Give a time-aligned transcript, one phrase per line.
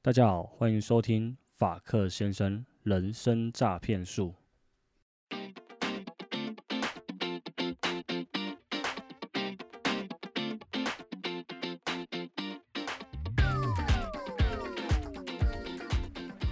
[0.00, 4.32] 大家好，欢迎收听法克先生人生诈骗术。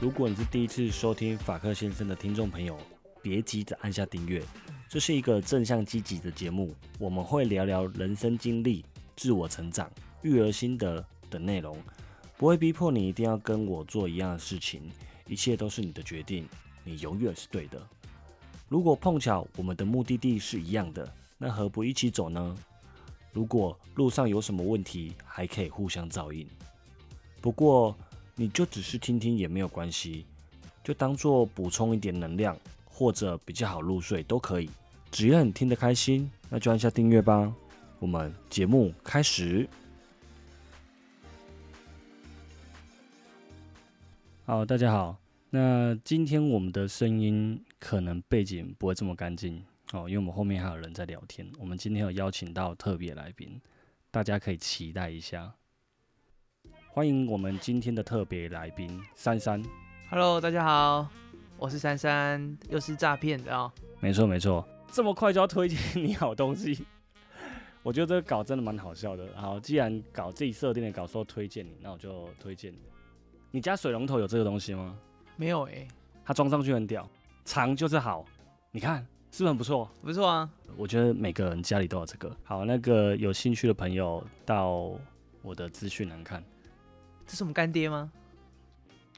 [0.00, 2.76] 如果你是第一次收听法克先生的听众朋友，
[3.22, 4.42] 别急着按下订阅。
[4.88, 8.84] 这是一个正向积极的节目，我们会聊聊人生经历、
[9.14, 9.88] 自我成长、
[10.22, 11.78] 育儿心得等内容，
[12.36, 14.82] 不会逼迫你一定要跟我做一样的事情，
[15.26, 16.48] 一切都是你的决定，
[16.84, 17.80] 你永远是对的。
[18.68, 22.56] 如果碰巧我们的目的地是一样的，那何不一起走呢？
[23.32, 26.46] 如果路上有什么问题，还可以互相照应。
[27.40, 27.96] 不过
[28.34, 30.26] 你就只是听听也没有关系，
[30.82, 32.56] 就当做补充一点能量。
[32.98, 34.70] 或者比较好入睡都可以，
[35.10, 37.54] 只要你听得开心，那就按下订阅吧。
[37.98, 39.68] 我们节目开始。
[44.48, 45.18] 好，大家好。
[45.50, 49.60] 那今天我们的声音可能背景不会这么干净
[49.92, 51.44] 哦，因为我们后面还有人在聊天。
[51.58, 53.60] 我们今天有邀请到特别来宾，
[54.08, 55.52] 大家可以期待一下。
[56.92, 59.60] 欢迎我们今天的特别来宾珊珊。
[60.10, 61.08] Hello，大家好。
[61.58, 63.72] 我是珊珊，又是诈骗的哦。
[63.98, 66.84] 没错没错，这么快就要推荐你好东西，
[67.82, 69.26] 我觉得这个稿真的蛮好笑的。
[69.34, 72.78] 好，既然搞自己设定的稿说推荐你，那我就推荐你。
[73.56, 74.94] 你家水龙头有这个东西吗？
[75.34, 75.88] 没有哎，
[76.26, 77.08] 它装上去很屌，
[77.46, 78.22] 长就是好。
[78.70, 78.98] 你看
[79.32, 79.90] 是不是很不错？
[80.02, 82.36] 不错啊，我觉得每个人家里都有这个。
[82.44, 84.92] 好，那个有兴趣的朋友到
[85.40, 86.44] 我的资讯栏看。
[87.26, 88.12] 这是我们干爹吗？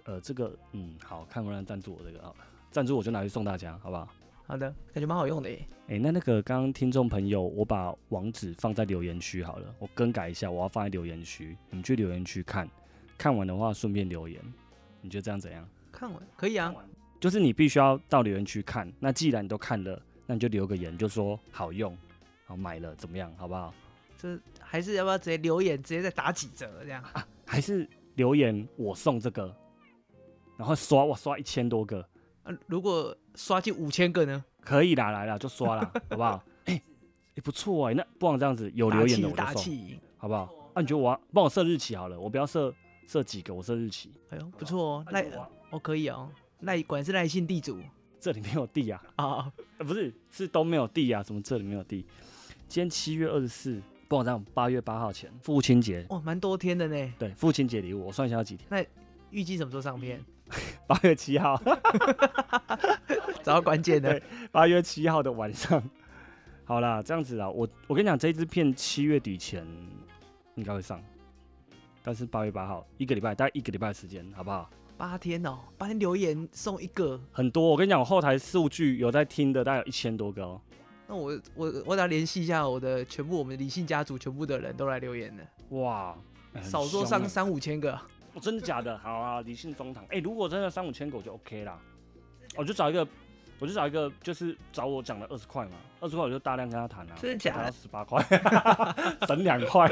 [0.04, 2.32] 呃，这个嗯，好看不看赞助我这个啊？
[2.70, 4.08] 赞助我就拿去送大家，好不好？
[4.46, 5.66] 好的，感觉蛮好用的耶。
[5.88, 12.70] 哎，那那个刚刚听众朋友，我把网址放在留言区好了，我更改一下，我要放在留言区，你们去留言区看
[13.18, 14.40] 看完的话，顺便留言，
[15.02, 15.68] 你觉得这样怎样？
[15.92, 16.72] 看完可以啊，
[17.18, 18.90] 就是你必须要到留言区看。
[19.00, 21.96] 那既然你都看了，那你就留个言，就说好用，
[22.46, 23.74] 好买了怎么样，好不好？
[24.16, 27.26] 这还是要不要直接留言，直接再打几折这样啊？
[27.44, 29.52] 还是留言我送这个？
[30.56, 32.00] 然后刷哇刷一千多个，
[32.44, 34.44] 啊，如果刷进五千个呢？
[34.60, 36.42] 可以啦，来了就刷了，好不好？
[36.66, 36.80] 哎，
[37.36, 39.62] 哎不错哎，那不妨这样子有留言的我就送，
[40.18, 40.52] 好不好？
[40.74, 42.74] 那你觉得我帮我设日期好了，我不要设
[43.08, 44.12] 设几个，我设日期。
[44.28, 45.26] 哎呦，不错哦，赖
[45.70, 46.30] 哦可以哦，
[46.60, 47.80] 赖管是赖姓地主，
[48.20, 52.06] 这里没有地啊 啊，不是是都没有地啊，怎么这里没有地？
[52.68, 57.12] 今天七月二十四，帮我这样八月八号前父亲节，哇，蛮多天的呢。
[57.18, 58.68] 对，父亲节礼物我算一下要几天？
[58.70, 58.84] 那
[59.30, 60.22] 预计什么时候上片？
[60.86, 61.60] 八月七号，
[63.44, 64.20] 找到关键的。
[64.50, 65.82] 八月七号的晚上，
[66.64, 69.66] 好啦，这样子啊，我我跟你讲，这支片七月底前
[70.54, 71.02] 应该会上，
[72.02, 74.68] 但是八月八号一个礼拜，大概一个礼拜时间，好不好？
[74.96, 77.68] 八天哦，八天留言送一个，很多。
[77.68, 80.60] 我跟你讲，我后台数据有在听的，大概有一千多个哦。
[81.06, 85.44] 那我我我得联系一下我的全部我们理性家族全部的人都来留言了。
[85.70, 86.16] 哇，
[86.62, 87.98] 少说上三五千个。
[88.40, 88.96] 真的假的？
[88.98, 90.04] 好啊，理性中堂。
[90.10, 91.78] 哎，如果真的三五千狗就 OK 啦。
[92.56, 93.06] 我就找一个，
[93.58, 97.14] 我就找一个，就是找我讲的二十块嘛，二十块我就大量跟他谈啊。
[97.20, 97.72] 真的假的？
[97.72, 98.22] 十八块，
[99.26, 99.90] 省两块。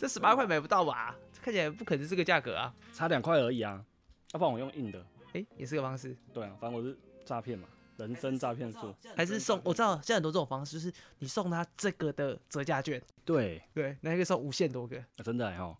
[0.00, 1.14] 这十八块买不到吧？
[1.42, 3.84] 看起来不可能是个价格啊，差两块而已啊。
[4.32, 6.16] 要不然我用硬的，哎，也是个方式。
[6.32, 6.96] 对啊，反正我是
[7.26, 7.68] 诈骗嘛，
[7.98, 8.94] 人生诈骗术。
[9.14, 9.60] 还是送？
[9.62, 12.98] 我知道现在很多这种方式，就是你送他这个的折价券。
[13.26, 14.96] 对对，那个送无限多个。
[15.22, 15.76] 真的哈。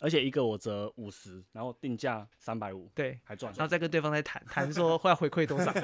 [0.00, 5.72] 而且一个我折五十，然后定价三百五，对，还赚，然后再跟对方再谈谈说 会要回馈多少。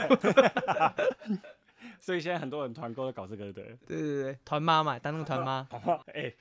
[2.01, 5.69] 所以现在很多人团购在搞这个，对，对对对，团妈嘛，当那个团妈。
[6.15, 6.35] 哎，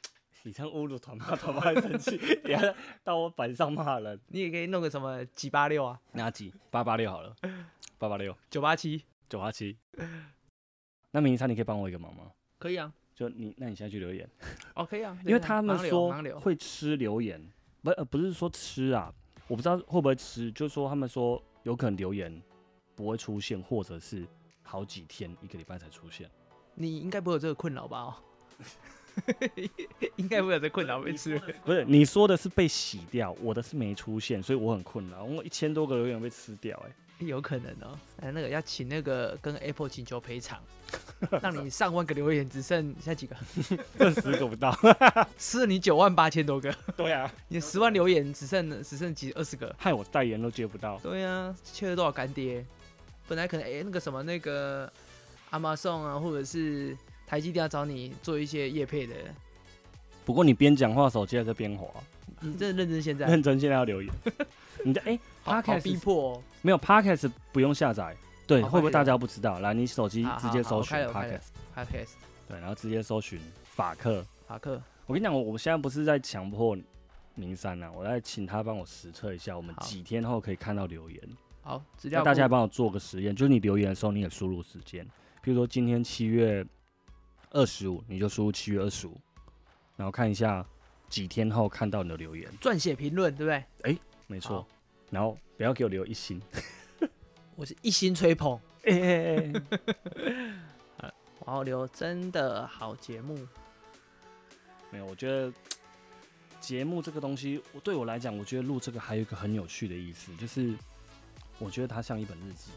[0.47, 4.17] 你这样侮辱团妈，团妈会生气，你还到我板上骂人。
[4.27, 5.99] 你也可以弄个什么几八六啊？
[6.13, 6.53] 哪几？
[6.71, 7.35] 八八六好了，
[7.97, 9.77] 八八六，九八七，九八七。
[11.11, 12.31] 那明山，你可以帮我一个忙吗？
[12.57, 14.25] 可以啊，就你，那你现在去留言。
[14.73, 17.45] 哦，可以啊，因为他们说会吃留言。
[17.83, 19.13] 不呃不是说吃啊，
[19.49, 22.41] 我不知道会不会吃，就是说他们说有可能留言
[22.95, 24.25] 不会出现，或者是
[24.63, 26.31] 好几天一个礼拜才出现。
[26.73, 27.99] 你应该不会有这个困扰吧？
[27.99, 28.13] 哦，
[30.17, 31.39] 应该不会有这困扰被吃。
[31.63, 35.23] 不是你说的是被洗掉，我的是没出现，所以我很困扰。
[35.23, 36.91] 我一千多个留言被吃掉，哎。
[37.19, 40.61] 有可能哦，哎，那个要请那个跟 Apple 请求赔偿，
[41.41, 43.35] 让你上万个留言只剩下几个，
[43.97, 44.71] 二十个不到，
[45.35, 46.71] 吃了你九万八千多个。
[46.95, 50.99] 对啊，你十万留言只剩只剩几二十个，害我代言都接不到。
[50.99, 52.63] 对啊，缺了多少干爹？
[53.27, 54.87] 本来可能哎那个什么那个
[55.49, 56.95] Amazon 啊，或者是
[57.27, 59.13] 台积电要找你做一些业配的，
[60.25, 61.87] 不过你边讲话手机还在边滑。
[62.39, 63.25] 你真的认真现在？
[63.27, 64.11] 认真现在要留言。
[64.85, 68.15] 你的哎，Podcast 逼迫没有 Podcast 不用下载，
[68.45, 69.59] 对，会不会大家不知道？
[69.59, 72.11] 来，你手机直接搜寻 Podcast，Podcast，
[72.47, 74.25] 对，然后直接搜寻法克。
[74.47, 76.77] 法克，我跟你讲，我我现在不是在强迫
[77.35, 81.19] 明山啊，我在请他帮我实测一下，我们几天后可以看到留言。
[81.61, 85.05] 好，那大家帮我做个实验，就是你留言的时候，你也输入时间，
[85.41, 86.65] 比如说今天七月
[87.57, 89.19] 二十五，你就输入七月二十五，
[89.95, 90.65] 然后看一下
[91.09, 93.91] 几天后看到你的留言，撰写评论，对不对？
[93.91, 94.65] 哎，没错。
[95.09, 96.41] 然后不要给我留一星，
[97.55, 98.59] 我是一星吹捧。
[98.83, 99.51] 哎
[101.39, 103.35] 我要留真的好节目。
[104.91, 105.51] 没有，我觉得
[106.61, 110.73] 节目这个东西，我对我来讲，我觉得录这个还有一个很有趣的意思，就是。
[111.59, 112.69] 我觉得它像一本日记，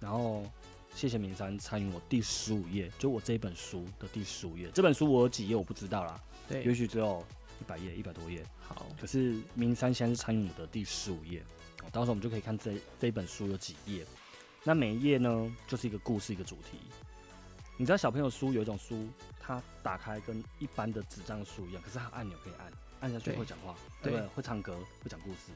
[0.00, 0.44] 然后
[0.94, 4.70] 谢谢明山参与我第十五页，就我这本书的第十五页。
[4.72, 7.24] 这本书我有几页我不知道啦，对，也许只有
[7.60, 8.44] 一百页，一百多页。
[8.60, 11.42] 好，可是明山先是参与我的第十五页，
[11.90, 14.06] 到时候我们就可以看这这本书有几页。
[14.62, 16.78] 那每一页呢，就是一个故事，一个主题。
[17.76, 19.08] 你知道小朋友书有一种书，
[19.40, 24.20] 它打开跟一般的纸张书一样，可是它按钮可以按，按下去会讲话，对？
[24.28, 25.50] 会唱歌，会讲故事。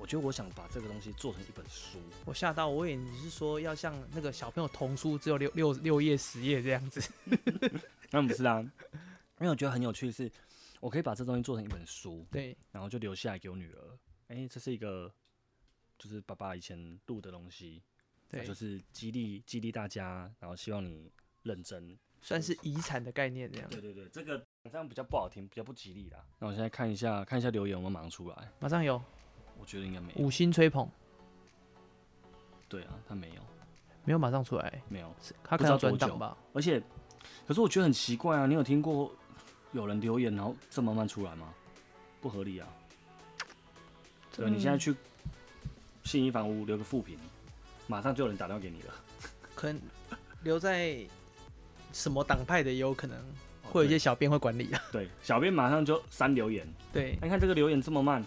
[0.00, 1.98] 我觉得我想把这个东西做成一本书。
[2.24, 7.00] 我吓到，我以为你是说要像那个小朋友童书，只有六六六页、十页这样子。
[8.10, 8.60] 那不是啊，
[9.38, 10.30] 因为我觉得很有趣的是，
[10.80, 13.98] 我可以把这东西做成一本书，对，然后就留下来给我女儿。
[14.28, 15.12] 哎，这是一个，
[15.98, 17.82] 就是爸爸以前录的东西，
[18.28, 21.12] 对，就是激励激励大家，然后希望你
[21.42, 23.68] 认真，算是遗产的概念这样。
[23.68, 26.24] 对对对，这个这样比较不好听，比较不吉利啦。
[26.38, 29.00] 那我现在看一下，看一下留言，我们马上出来，马上有。
[29.60, 30.88] 我觉得应该没有五星吹捧，
[32.68, 33.42] 对啊，他没有，
[34.04, 35.14] 没有马上出来，没有，
[35.44, 36.36] 他可能要转档吧。
[36.54, 36.82] 而且，
[37.46, 39.12] 可是我觉得很奇怪啊，你有听过
[39.72, 41.52] 有人留言然后这么慢出来吗？
[42.20, 42.66] 不合理啊。
[44.34, 44.94] 对，你现在去
[46.04, 47.18] 信义房屋留个副评，
[47.86, 48.94] 马上就有人打电话给你了。
[49.54, 49.80] 可能
[50.42, 50.96] 留在
[51.92, 53.18] 什么党派的也有可能，
[53.64, 54.80] 会有一些小编会管理啊。
[54.90, 56.66] 对，小编马上就删留言。
[56.92, 58.24] 对，你看这个留言这么慢。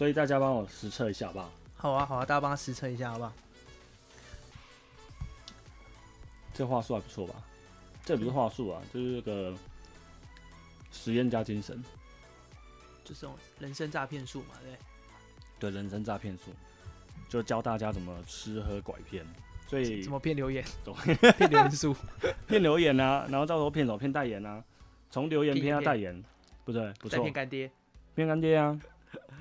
[0.00, 1.50] 所以大家帮我实测一下好不好？
[1.76, 3.32] 好啊，好啊，大家帮他实测一下好不好？
[6.54, 7.34] 这话术还不错吧？
[8.02, 9.54] 这不是话术啊，就是个
[10.90, 11.84] 实验加精神，
[13.04, 14.78] 就是人生诈骗术嘛，对？
[15.58, 16.44] 对，人生诈骗术，
[17.28, 19.22] 就教大家怎么吃喝拐骗，
[19.68, 20.64] 所以怎么骗留言，
[21.36, 21.94] 骗留言术，
[22.48, 23.98] 骗留言啊，然后到时候骗什么？
[23.98, 24.64] 骗代言啊，
[25.10, 26.24] 从留言骗到代言，
[26.64, 27.70] 不对，不错，骗干爹，
[28.14, 28.80] 骗干爹啊。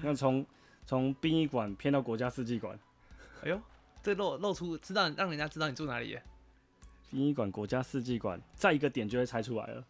[0.02, 0.46] 那从
[0.86, 2.78] 从殡仪馆骗到国家四季馆，
[3.44, 3.62] 哎呦，
[4.02, 6.24] 这露露出知道让人家知道你住哪里耶？
[7.12, 9.84] 殡仪馆、国家四季馆，再一个点就会猜出来了，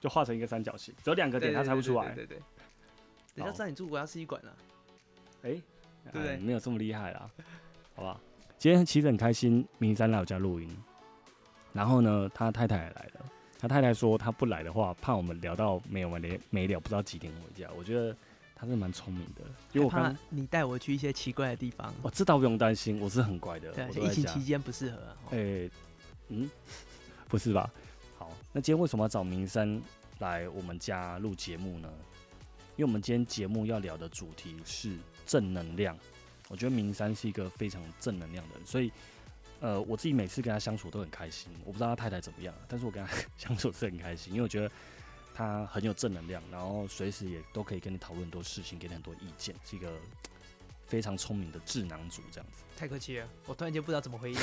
[0.00, 2.14] 就画成一个三角形，只有两个点他猜不出来。
[2.14, 2.38] 对对，
[3.34, 4.56] 人家知道你住国家四季馆了。
[5.42, 5.60] 哎，
[6.12, 7.30] 对，没有这么厉害啦，
[7.94, 8.20] 好吧？
[8.58, 10.68] 今天其实很开心，明山来我家录音，
[11.72, 13.26] 然后呢，他太太也来了。
[13.58, 17.68] 他太太说他不来的话，怕我们聊到没有完没没了，不知道几点回家。
[17.76, 18.16] 我觉得。
[18.62, 19.42] 他是蛮聪明的，
[19.72, 21.92] 因为我怕你带我去一些奇怪的地方。
[22.02, 23.72] 哦，这倒不用担心，我是很乖的。
[23.72, 24.98] 对，疫情期间不适合。
[25.32, 25.68] 哎，
[26.28, 26.48] 嗯，
[27.28, 27.68] 不是吧？
[28.16, 29.82] 好，那今天为什么要找明山
[30.20, 31.92] 来我们家录节目呢？
[32.76, 35.98] 因为我们今天节目要聊的主题是正能量。
[36.48, 38.92] 我觉得明山是一个非常正能量的人，所以
[39.58, 41.50] 呃，我自己每次跟他相处都很开心。
[41.64, 44.70] 我不知道他太太怎么样，但是我跟他 相处是很开心，因为我觉得。
[45.34, 49.98] 他很有正能量，然后随时也都可以跟你讨论很多事情，给你很多意见，是一个
[50.86, 52.62] 非常聪明的智囊组，这样子。
[52.76, 54.38] 太客气了，我突然间不知道怎么回应。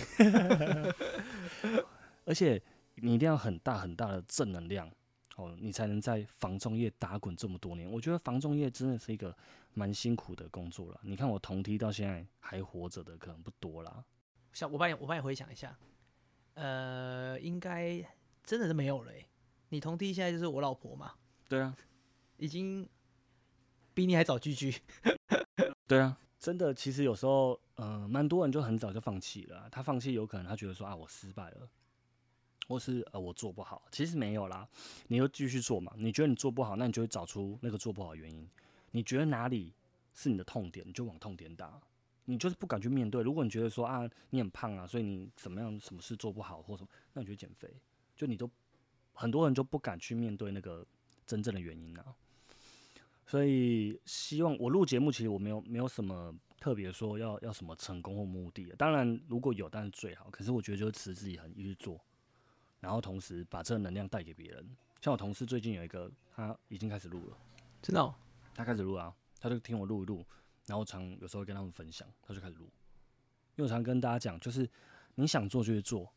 [2.26, 2.62] 而且
[2.96, 4.90] 你一定要很大很大的正能量
[5.36, 7.90] 哦，你才能在房仲业打滚这么多年。
[7.90, 9.36] 我觉得房仲业真的是一个
[9.74, 11.00] 蛮辛苦的工作了。
[11.04, 14.04] 你看我同梯到现在还活着的可能不多啦。
[14.54, 15.78] 像我帮你，我帮你回想一下，
[16.56, 18.04] 呃，应该
[18.44, 19.12] 真的是没有了。
[19.70, 21.14] 你同弟现在就是我老婆嘛？
[21.48, 21.76] 对啊，
[22.38, 22.88] 已经
[23.94, 24.76] 比你还早聚聚。
[25.88, 29.70] 对啊，真的，其实有时候，呃，蛮多人就很早就放弃了。
[29.72, 31.70] 他放弃有可能他觉得说啊，我失败了，
[32.68, 33.84] 或是呃我做不好。
[33.92, 34.68] 其实没有啦，
[35.08, 35.94] 你又继续做嘛。
[35.98, 38.48] 你觉得你做不好，那你就会找出那个做不好的原因。
[38.92, 39.74] 你觉得哪里
[40.14, 41.80] 是你的痛点，你就往痛点打。
[42.26, 43.22] 你就是不敢去面对。
[43.24, 47.72] 如果你觉得说啊，你很胖啊，所以你怎么样，什么事做不好或什么，那你就减肥。
[48.16, 48.50] 就你都。
[49.20, 50.86] 很多人就不敢去面对那个
[51.28, 52.16] 真正的原因啊，
[53.26, 58.74] 所以希望我录节目，其实我没有没有什么特别说要要什么成功或目的。
[58.78, 60.30] 当然如果有，当然最好。
[60.32, 62.00] 可是我觉得就是持之以恒一直做，
[62.80, 64.66] 然后同时把这个能量带给别人。
[65.02, 67.38] 像我同事最近有一个，他已经开始录了，
[67.82, 68.16] 真的，
[68.56, 70.26] 他开始录啊，他就听我录一录，
[70.66, 72.64] 然后常有时候跟他们分享，他就开始录。
[73.58, 74.66] 因为我常跟大家讲，就是
[75.16, 76.10] 你想做就去做，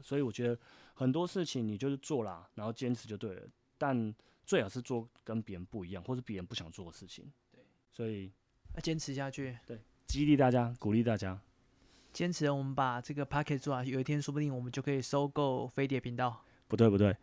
[0.00, 0.58] 所以我觉得
[0.94, 3.48] 很多事情你就是做啦，然后坚持就对了。
[3.78, 7.24] 但最好是做跟别人不一样，或是别人不想做的事情。
[7.50, 8.32] 对，所以
[8.74, 9.56] 要坚持下去。
[9.66, 11.40] 对，激励大家，鼓励大家，
[12.12, 12.50] 坚持。
[12.50, 16.44] 我们把这个 p a c k e t 做啊，有一天说不定我们就可以收购飞碟频道。
[16.68, 17.16] 不对，不对。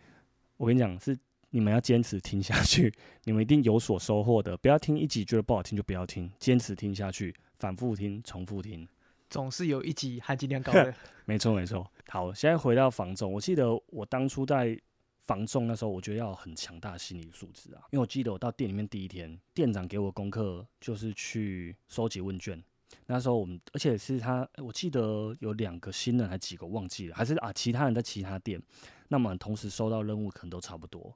[0.58, 1.16] 我跟你讲，是
[1.52, 2.92] 你们要坚持听下去，
[3.26, 4.58] 你们一定有所收获的。
[4.58, 8.88] 不要听一集觉得不好听就不要听，坚持听下去，反复听，重复听，
[9.30, 10.94] 总是有一集含金量高的。
[11.26, 11.86] 没错，没错。
[12.10, 14.80] 好，现在回到房仲，我记得我当初在
[15.26, 22.64] 房仲那时候，我觉得要很强大的心理素质啊，因为我记得我到店里面第一天，店长给我功课就是去收集问卷。
[23.08, 28.62] 那时候我们，而且是他，我记得有两个新人还几个忘记了，还是啊其他人在其他店。
[29.10, 31.14] 那么同时收到任务可能都差不多，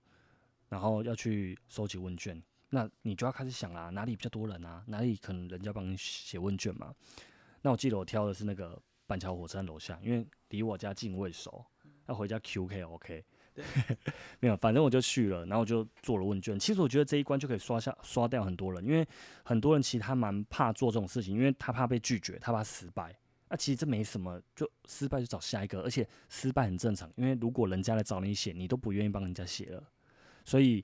[0.67, 4.83] 然后要去收集问卷，那你就要开始想啦，哪里比较多人啊？
[4.87, 6.93] 哪里可能人家帮你写问卷嘛？
[7.61, 8.77] 那我记得我挑的是那个
[9.11, 11.65] 板桥火车站楼下，因为离我家近位熟，
[12.07, 13.25] 要回家 QK OK。
[14.39, 16.57] 没有，反正我就去了，然后我就做了问卷。
[16.57, 19.05] 其实我觉得这一关就可以刷下刷掉很多人，因为
[19.43, 23.13] 很多人其实他蛮怕做这种事情，因为他怕被拒绝，他怕失败。
[23.49, 29.83] 那其实这没什么，就失败就找下一个，而且失败很正常，因为如果人家来找你写，你都不愿意帮人家写了，
[30.45, 30.81] 所以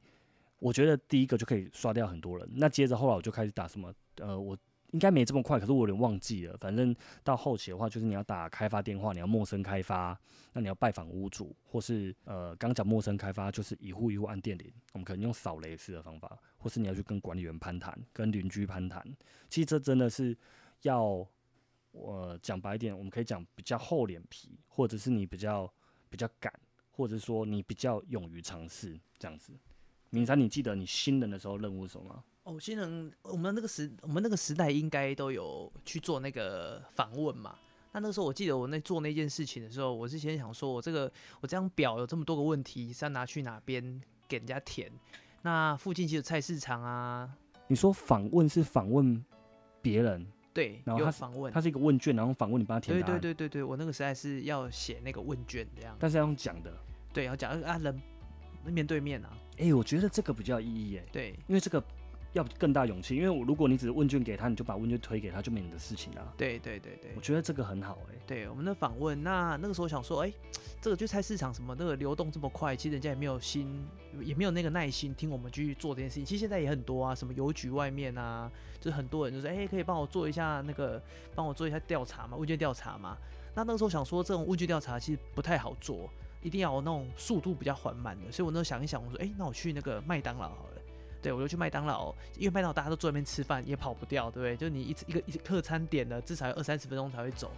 [0.59, 2.45] 我觉得第一个就可以刷掉很多人。
[2.53, 4.57] 那接着后来我就开始打什么，呃，我
[4.97, 6.57] 应该没这么快，可是我有点忘记了。
[6.57, 10.19] 反正到后期的话，就是你要打开发电话，你要陌生开发，
[10.53, 19.05] 那你要拜访屋主，或是呃，刚讲陌生开发就是一户一户按电铃，我们可能用扫雷式的方法，或是你要去跟管理员攀谈，跟邻居攀谈。
[19.47, 20.35] 其实这真的是
[20.81, 21.27] 要。
[21.93, 25.71] 我讲白一点，我们可以讲比较厚脸皮，或者是你比较
[26.11, 26.53] 比较敢，
[26.91, 29.51] 或者说你比较勇于尝试这样子。
[30.11, 32.23] 明山，你记得你新人的时候任务是什么吗？
[32.47, 37.53] 哦，新人，我们那个时我们那个时代应该都有去做那个访问嘛。
[37.91, 41.11] 那那个时候我记得我那做那件事情的时候，我是先想说，我这个
[41.41, 44.89] 我这张表有这么多个问题是要拿去哪边给人家填？
[45.41, 47.29] 那附近其实菜市场啊。
[47.67, 49.21] 你说访问是访问
[49.81, 50.25] 别人？
[50.53, 55.93] 对，然后他访问，他是一个问卷，然后访问你帮他填对对对对对，我那个时代是要写那个问卷这样。
[55.99, 56.73] 但是要用讲的。
[57.11, 58.01] 对，要讲啊人
[58.63, 59.37] 面对面啊。
[59.57, 61.05] 哎，我觉得这个比较有意义哎。
[61.11, 61.83] 对，因为这个
[62.37, 66.33] 要更大勇气，因为我如果你只是问卷给他，你就把问卷推给他，就没你的事情了。
[66.37, 68.15] 对对对对，我觉得这个很好哎。
[68.25, 70.31] 对，我们的访问，那那个时候想说，哎，
[70.81, 73.85] 这个就菜市场什么那个流动这么快，其实人家也没有心，
[74.21, 76.25] 也没有那个耐心听我们去做这件事情。
[76.25, 78.49] 其实现在也很多啊，什么邮局外面啊。
[78.79, 81.01] 就是很多人就是，哎，可以帮我做一下那个，
[81.33, 83.17] 帮我做一下调查嘛，问卷调查嘛。
[83.55, 86.07] 那那个时候想说，这种问卷调查其实不太好做，
[86.43, 88.31] 一定要有那种速度比较缓慢的。
[88.31, 90.76] 所以我那时候想一想，我说，哎，那我去那个麦当劳好了。
[91.27, 94.55] 对，我就去麦当劳，因为麦当劳大家都坐那边吃饭，也跑不掉，对不对？
[94.55, 97.51] 就你一一个一客餐点的，至少要二三十分钟才会走。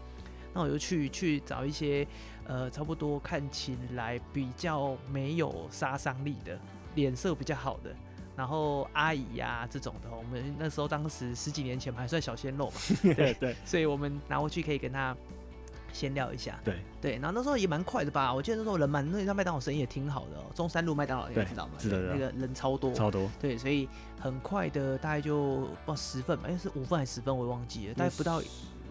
[0.52, 2.08] 那我就去去找一些，
[2.48, 6.60] 呃，差不多看起来比较没有杀伤力的，
[6.96, 7.96] 脸色比较好的。
[8.36, 12.74] 然后阿姨呀这种的，我们那时候当时十几年前还算小鲜肉嘛，
[13.16, 15.16] 对对，所以我们拿过去可以跟他
[15.92, 17.14] 闲聊一下，对对。
[17.14, 21.74] 然后那时候也蛮快的吧，我记得那时候人蛮，那家麦当劳生意也挺好的哦，中山路麦当劳你知道吗？
[21.78, 23.30] 是的，那个人超多，超多。
[23.40, 23.88] 对，所以
[24.20, 28.42] 很快的，大概就不十份吧，应该是五份还是十份，我也忘记了，大概不到。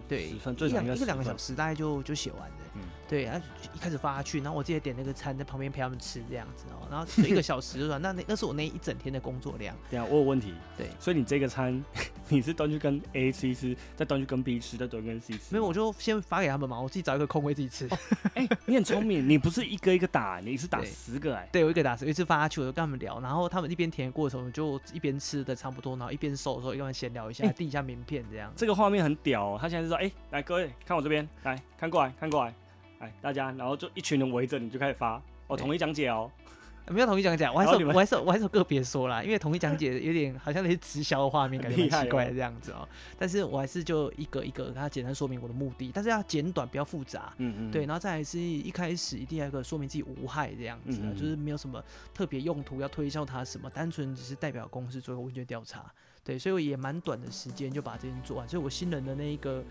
[0.09, 2.57] 对，一两一个两个小时大概就就写完了。
[2.77, 9.75] 嗯，对，然后一开始发去，然后我记得点那个餐在旁边陪他们吃这样子哦，然后一个小时就说那那那是我那一整天的工作量。
[9.91, 10.53] 对啊，我有问题。
[10.77, 11.83] 对，所以你这个餐
[12.29, 15.41] 你是端去跟 A 吃吃，再端去跟 B 吃，再端跟 C 吃？
[15.51, 17.89] 没有，我就先发给他们嘛，我自己找一个空位自己吃。
[18.35, 21.49] 哎，你很聪明，你不是一个一个打，你是打十个哎。
[21.51, 28.53] 对，我一个打十，一次发下去，我就跟他们聊，然后他们一边填过程，就一边吃的差不多，然后一边收的时候，一边闲聊一下，递一下名片这样。
[28.55, 30.71] 这个画面很屌，他现在是说，哎，来各位。
[30.85, 32.53] 看我这边，来看过来，看过来，
[32.99, 36.31] 哎，大家，然后就一群人围着你就开始发，我统一讲解哦，
[36.91, 42.89] 没有统一讲解，我还是我还是我还是个别说啦，因为统一讲解有点好像那些直销的画面，感觉 很奇怪这样子哦。
[43.19, 55.85] 但是我还是就一个一个跟他简单说明我的目的，但是要简短，不要复杂，嗯嗯，对，然后再是一开始一定要一个说明自己无害这样子，就是没有什么特别用途要推销他什么，单纯只是代表公司做一个问卷调查，
[56.25, 59.63] 对，所以我也蛮短的时间就把这件做完，所以我新人的那一个。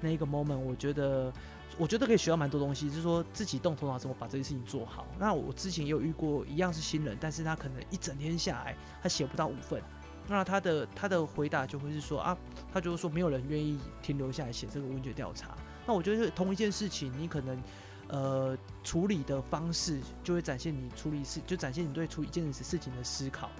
[0.00, 1.32] 那一个 moment，我觉得，
[1.78, 5.06] 我觉得可以学到蛮多东西，就是说自己动头脑怎么把这件事情做好。
[5.18, 9.82] 那我之前也有遇过一样是新人，但是他可能一整天下来，他写不到五份，
[10.28, 12.36] 那他的他的回答就会是说啊，
[12.72, 15.56] 他就是说没有人愿意停留下来写这个问卷调查。
[15.86, 17.60] 那我觉得同一件事情，你可能。
[18.08, 23.50] 呃处理的方式，就会展现你处理事，就展现你对处理一件事事情的思考。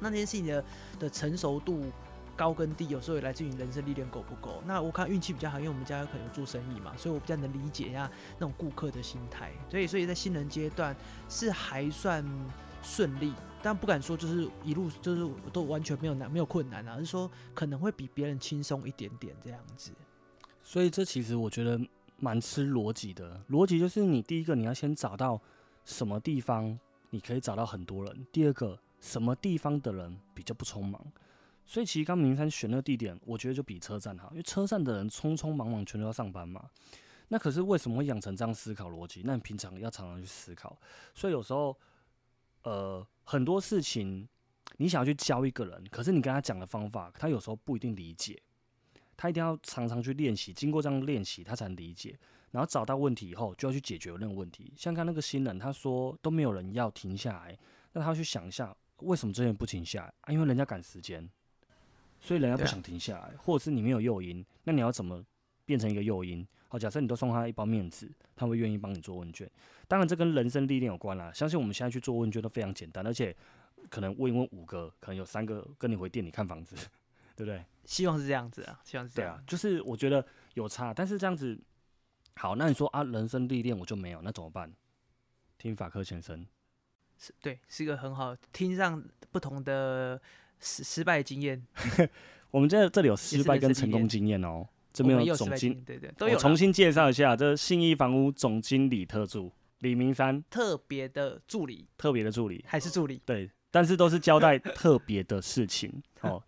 [0.00, 0.64] 那这件事情的
[0.98, 1.84] 的成熟度
[2.36, 4.62] 高跟低，有时候也来自于你人生历练够不够。
[4.66, 9.52] 那我看运气比较好，因为我们家有可能做生意嘛，所以我比较能理解一下那种顾客的心态。
[9.70, 10.96] 所以，所以在新人阶段
[11.28, 12.24] 是还算
[12.82, 19.92] 顺利，但不敢说就是一路就是都完全没有难没有困难啊，而是说可能会比别人轻松一点点这样子。
[20.62, 21.80] 所以这其实我觉得
[22.18, 23.40] 蛮吃逻辑的。
[23.50, 25.40] 逻辑就是你第一个你要先找到
[25.84, 26.78] 什么地方
[27.10, 31.04] 你可以找到很多人，第二个什么地方的人比较不匆忙。
[31.64, 36.68] 所以其实刚明山选那个地点，我觉得就比车站好，因为车站的人匆匆忙忙全都要上班嘛。
[37.28, 39.22] 那可是为什么会养成这样思考逻辑？
[39.24, 40.78] 那你平常要常常去思考。
[41.14, 41.74] 所以有时候，
[42.64, 44.28] 呃，很多事情
[44.76, 48.40] 你想要去教一个人，可是你跟他讲的方法，他有时候不一定理解。
[49.16, 52.18] 他一定要常常去练习，经过这样练习，他才能理解。
[52.50, 54.72] 然后找到问题以后，就要去解决那个问题。
[54.76, 57.56] 像刚那个新人，他说都没有人要停下来，
[57.92, 60.32] 那他要去想一下，为什么这些人不停下来啊？
[60.32, 61.30] 因为人家赶时间，
[62.22, 65.22] 所以人家不想停下来，或者是你没有诱因，那你要怎么
[65.66, 66.46] 变成一个诱因？
[66.68, 69.50] 好，假设你都送他一包面子，他会愿意帮你做问卷。
[69.88, 71.30] 当然，这跟人生历练有关啦。
[71.34, 73.36] 相信我们现在去做问卷都非常简单，而且
[73.90, 76.76] 可能问一问五个，可能有三个跟你回店里看房子，
[77.36, 77.62] 对不对？
[77.84, 79.36] 希望是这样子啊，希望是这样。
[79.36, 80.24] 对啊，就是我觉得
[80.54, 81.60] 有差，但是这样子
[82.36, 82.54] 好。
[82.54, 84.72] 那你说啊，人生历练我就没有，那怎么办？
[85.58, 86.46] 听法克先生，
[87.18, 90.20] 是对，是一个很好听上不同的
[90.62, 91.62] 失失败经验。
[92.50, 96.38] 我们这这里有失败跟成功经验哦，这边有总经，对对，都有。
[96.38, 103.22] 重新介绍一下，这信义房屋总经理特助李明山，特别的助理，特别的助理，还是助理？
[103.24, 105.90] 对，但是都是交代特别的事情
[106.20, 106.42] 哦。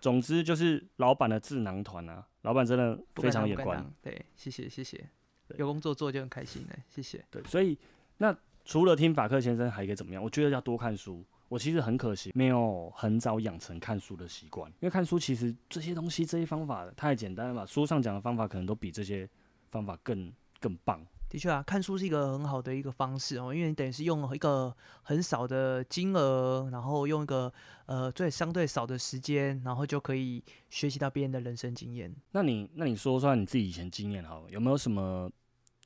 [0.00, 3.92] 总之就是老板的智囊团啊，老板真的非常眼光。
[4.02, 5.08] 对，谢谢谢谢，
[5.56, 7.24] 有工作做就很开心了，谢谢。
[7.30, 7.78] 对，所以
[8.18, 10.20] 那除了听法克先生还可以怎么样？
[10.20, 11.24] 我觉得要多看书。
[11.54, 17.64] 我其实很可惜，没有很早养成看书的习惯，因为看书其实这些东西、这些方法太简单了吧？
[17.64, 19.28] 书上讲的方法可能都比这些
[19.70, 21.00] 方法更更棒。
[21.28, 27.52] 的确啊，看书是一个很好的一个方式哦，因为你等于是用一个很少的金额，然后用一个
[27.86, 32.12] 呃最相对少的时间，然后就可以学习到别人的人生经验。
[32.32, 35.30] 那你那你说说你自己以前经验好了，有没有什么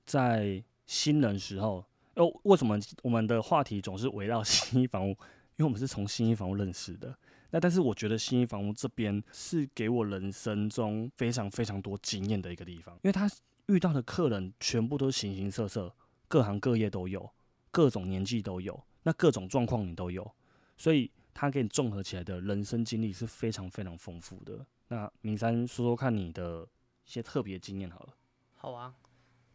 [0.06, 1.84] 在新人时候？
[2.14, 5.14] 哦，为什么我们的话题总是围绕 新一房屋？
[5.58, 7.16] 因为我们是从新一房屋认识的。
[7.50, 13.26] 那但是我觉得新一房屋这边是给我人生中非常非常多经验的一个地方，因为他
[13.68, 15.94] 遇到的客人全部都是形形色色，
[16.28, 17.30] 各行各业都有，
[17.70, 20.30] 各种年纪都有，那各种状况你都有，
[20.76, 24.66] 所以他给你综合起来的人生经历是非常非常丰富的。
[24.88, 26.68] 那明山说说看你的
[27.06, 28.14] 一些特别经验好了。
[28.56, 28.94] 好啊，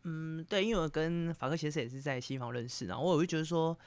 [0.01, 3.77] 嗯，对，因为我跟法克先生也是在新房认识，然后我会觉得说。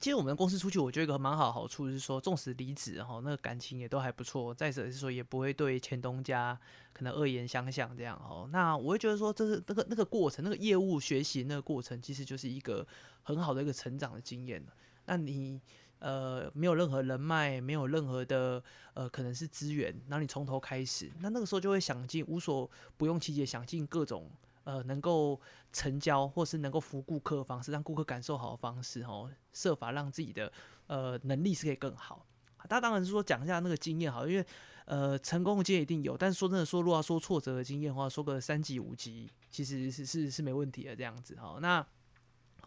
[0.00, 4.54] 其实我们公司出去，我觉得一个蛮好好处是说，纵使离职哈，那个感情也都还不错。
[4.54, 6.58] 再者是说，也不会对前东家
[6.92, 8.48] 可能恶言相向这样哦。
[8.52, 12.86] 那我会觉得说，这是那个那个过程，那个业务学习那个过程，其实就是一个
[13.22, 14.64] 很好的一个成长的经验
[15.06, 15.60] 那你
[15.98, 18.62] 呃没有任何人脉，没有任何的
[18.94, 24.30] 呃可能是资源，然后你从头开始，那那个时候就会想尽无所不用其极，想尽各种。
[24.68, 25.40] 呃，能够
[25.72, 30.52] 成交或是能够服务顾客方式，让顾客感受好的方式，哦，设法让自己的
[30.88, 32.26] 呃能力是可以更好。
[32.68, 34.44] 他当然是说讲一下那个经验好，因为
[34.84, 41.56] 呃成功的经验一定有，但是说真的说，如果要说挫折的经验的话，说个三级五级，其实是是是没问题的这样子哈。
[41.62, 41.82] 那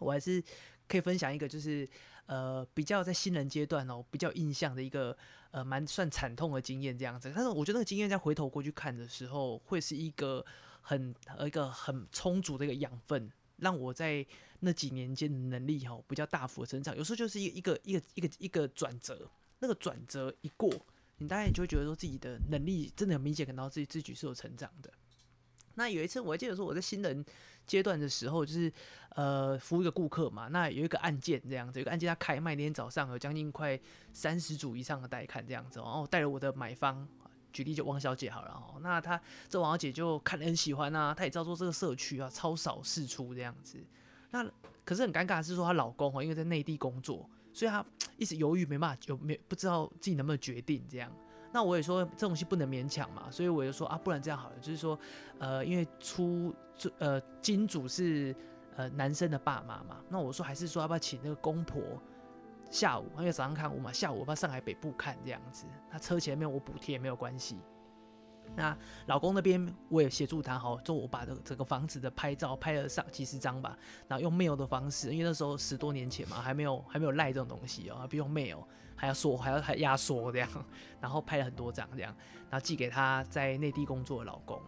[0.00, 0.42] 我还是
[0.88, 1.88] 可以分享一个，就是
[2.26, 5.16] 呃比较在新人阶段哦，比较印象的一个
[5.52, 7.30] 呃蛮算惨痛的经验这样子。
[7.32, 10.44] 但是我觉得那个经验在回头过去看的时候，会是一个。
[10.82, 14.26] 很一个很充足的一个养分，让我在
[14.60, 16.94] 那几年间的能力哈比较大幅的成长。
[16.96, 20.70] 有时候就是一一个一个一个一个转折，那个转折一过，
[21.18, 24.92] 你大概就会觉得说自己的能力真的很明显感到自己自己是有成长的。
[25.74, 27.24] 那有一次我还记得说我在新人
[27.66, 28.70] 阶段的时候，就是
[29.10, 33.80] 呃服务一个顾客嘛，那有一个案件这样子，有个案件他开卖那天早上有将近快
[34.12, 37.08] 三十组以上的带看这样子，然后带着我的买方。
[37.52, 43.78] 举例就汪小姐好了哦，那她这王小姐就看得很喜欢啊，她也知道说这个社区啊超少事出这样子，
[44.30, 44.44] 那
[44.84, 47.84] 可是很尴尬的是说她老公哦，因为在内地工作，所以她
[48.16, 51.12] 一直犹豫没办法有没不知道自己能不能决定这样。
[51.52, 54.98] 那我也说这东西不能勉强嘛，所以我就说啊，不然这样好了，就是说
[55.38, 56.54] 呃，因为出
[56.98, 58.34] 呃金主是
[58.74, 61.80] 呃男生的爸妈嘛，那我说还是说要不要请那个公婆。
[62.72, 67.58] 下午，因为早上看我嘛，下午我怕上海北部看这样子，那车前面我补贴也没有关系。
[68.56, 73.76] 那老公那边我也协助他，好，就我把这整个房子的拍照拍了上几十张吧，
[74.08, 78.64] 然后用 mail 的方式，因为那时候十多年前嘛，还没有还没有赖这种东西哦，不用 mail，
[78.96, 80.48] 还要缩还要还压缩这样，
[80.98, 82.14] 然后拍了很多张这样，
[82.50, 84.60] 然后寄给他在内地工作的老公。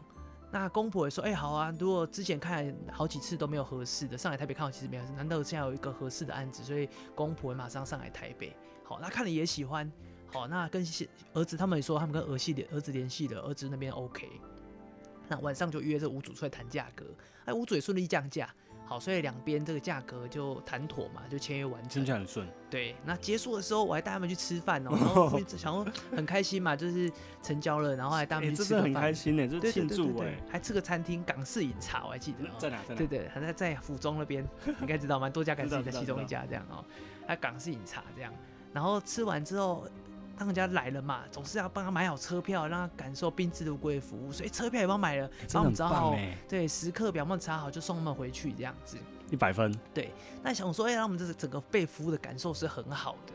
[0.55, 8.55] 那公婆也说，哎、好啊，如果之前看好几次都没有合适的，上海台北看好其实没有合适，难道现在有一个合适的案子，所以公婆也马上上海台北。
[8.85, 9.91] 好，那看了也喜欢，
[10.29, 10.81] 好，那跟
[11.33, 14.29] 儿子他们也说，他们跟儿系的儿子联系的，儿子那边 OK。
[15.27, 17.05] 那晚上就约这屋主出来谈价格，
[17.47, 18.49] 哎，屋主也顺利降价，
[18.87, 22.13] 好，所以两边这个价格就谈妥嘛，就签约完成听起。
[22.13, 22.47] 来很顺。
[22.69, 27.11] 对，那结束的时候我还带他们去吃饭哦， 然后想说很开心嘛，就是
[27.43, 32.51] 成交了，然后还带他哎、们去吃个饭，开心呢，这对是庆祝哎还吃个餐厅港式饮茶，我还记得、哦。
[32.59, 32.77] 在哪？
[32.87, 32.99] 在哪？
[32.99, 34.47] 对对，还在在府中那边，
[34.81, 36.85] 应该知道蛮多家港式饮茶，知道知道其中一家这样哦，
[37.27, 38.33] 还港式饮茶这样。
[38.73, 39.87] 然后吃完之后，
[40.37, 46.17] 当人家来了嘛，总是要帮他买好车票，让他感受宾至如归的服务，所以车票也帮他买了，帮我们找好
[46.49, 48.97] 对时刻表帮查好，就送他们回去这样子。
[49.31, 49.75] 一百分。
[49.93, 53.33] 对那想说，哎、让我们这个整个被服务的感受是很好的。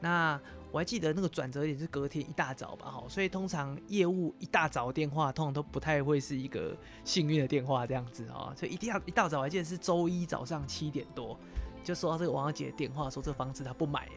[0.00, 0.38] 那
[0.70, 11.38] 我还记得那个转折点是隔天一大早吧，哈，所以通常业务一大早的电话，通常都不太会是一个幸运的电话这样子啊，所以一定要一大早，我还记得是周一早上七点多，
[11.84, 14.12] 就收到这个王小姐的电话，说这个房子她不买了。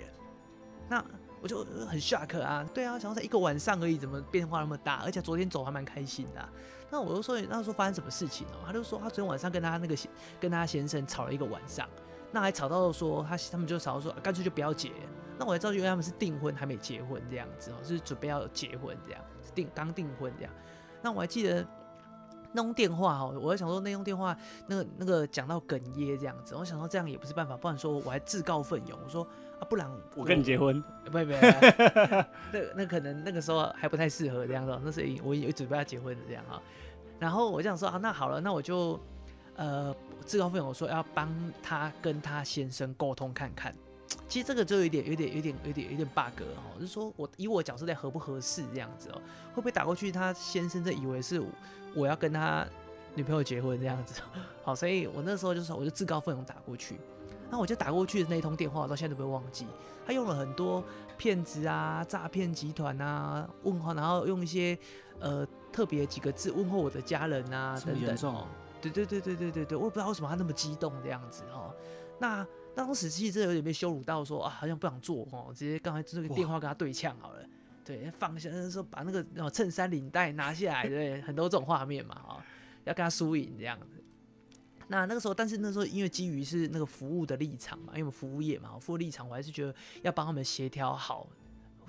[0.89, 1.05] 那
[1.45, 5.03] 我就很 shock 啊，对啊，想说才一个晚上而已，怎么变化那么大？
[5.05, 6.49] 而且昨天走还蛮开心的、
[6.89, 8.65] 那我就说，那时候发生什么事情哦？
[8.65, 9.95] 他就说他昨天晚上跟他那个
[10.39, 11.88] 跟他先生吵了一个晚上，
[12.31, 14.91] 那还吵到说他他们就吵到说干脆就不要结。
[15.38, 19.21] 那我还知道因为他们是订婚还没结婚这样子哦，是准备要结婚这样，
[19.53, 20.53] 订刚订婚这样。
[21.03, 21.63] 那我还记得
[22.53, 29.27] 那通电话哦，我在想说那通电话那个那个讲到哽咽这样子，我想说这样也不是办法，不然说我还自告奋勇，我说
[29.65, 31.32] 不然我跟你结婚，不不，不
[32.54, 36.62] 那那可能那个时候还不太适合这样子，那是已我已经准备要结婚的这样哈。
[37.19, 38.99] 然后我就想说啊，那好了，那我就
[39.56, 41.30] 呃自告奋勇说要帮
[41.62, 43.75] 他跟他先生沟通看看。
[44.28, 49.21] 其实这个就有点、有点、有点、有点、有点 bug 哦，就是说我以我角色在合不合适这样子哦，
[49.54, 51.47] 会不会打过去他先生这以为是我
[51.95, 52.65] 我要跟他
[53.13, 54.21] 女朋友结婚这样子？
[54.63, 56.97] 好，所以我那时候就说我就自告奋勇打过去。
[57.56, 59.65] 那我就打过去的那一通电话，我到现在都不会忘记。
[60.06, 60.84] 他用了很多
[61.18, 64.78] 骗子啊、诈骗集团啊问候，然后用一些
[65.22, 68.46] 呃特别几个字问候我的家人啊等等。
[68.82, 71.74] 对对对对对对对，我也不知道为什么他那么激动这样子哦。
[72.20, 77.39] 那当时其实真的有点被羞辱到说啊，好像不想做哦，直接刚才这个电话跟他对呛好了。
[77.86, 82.44] 对，放下说把那个哦衬衫领带拿下来，对，很多这种画面嘛，哈、
[82.84, 83.94] 要跟他输赢这样子。
[84.88, 91.28] 那那个时候，但是那时候因为基于是那个服务的立场嘛，因为我们服务业嘛，服务立场，我还是觉得要帮他们协调好，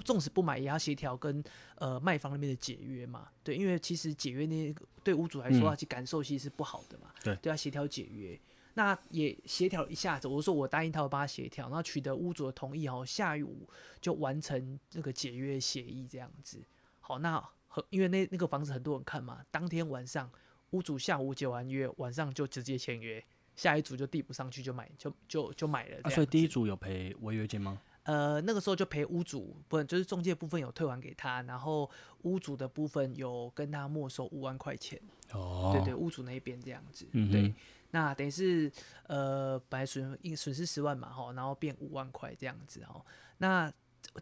[0.05, 1.43] 纵使不买也要协调跟
[1.77, 3.29] 呃卖方那边的解约嘛。
[3.43, 7.09] 对，因为其实解约那个对屋主来说，其实感受其实是不好的嘛。
[7.23, 8.39] 对对，要协调解约。
[8.75, 13.67] 那也协调一下子，我说我答应他，我帮他协调，然后取得屋主的同意，哦，下午
[14.03, 16.63] 就完成那个解约协议这样子。
[17.01, 20.31] 好，那很因为那那个房子很多人看嘛，当天晚上
[20.77, 27.81] 屋主下午解完约，晚上就直接签约，下一组就递不上去就买就就就买了啊，所以第一组有赔违约金吗？
[28.03, 31.91] 呃，那个时候就赔屋主，不就是中介部分有退还给他，然后
[32.23, 35.01] 屋主的部分有跟他没收五万块钱，
[35.33, 37.33] 哦，对对，屋主那一边这样子，嗯哼。
[37.33, 37.55] 对，
[37.93, 38.71] 那等于是
[39.07, 43.03] 呃本来损应损失十万嘛哈，然后变五万块这样子哈，
[43.39, 43.73] 那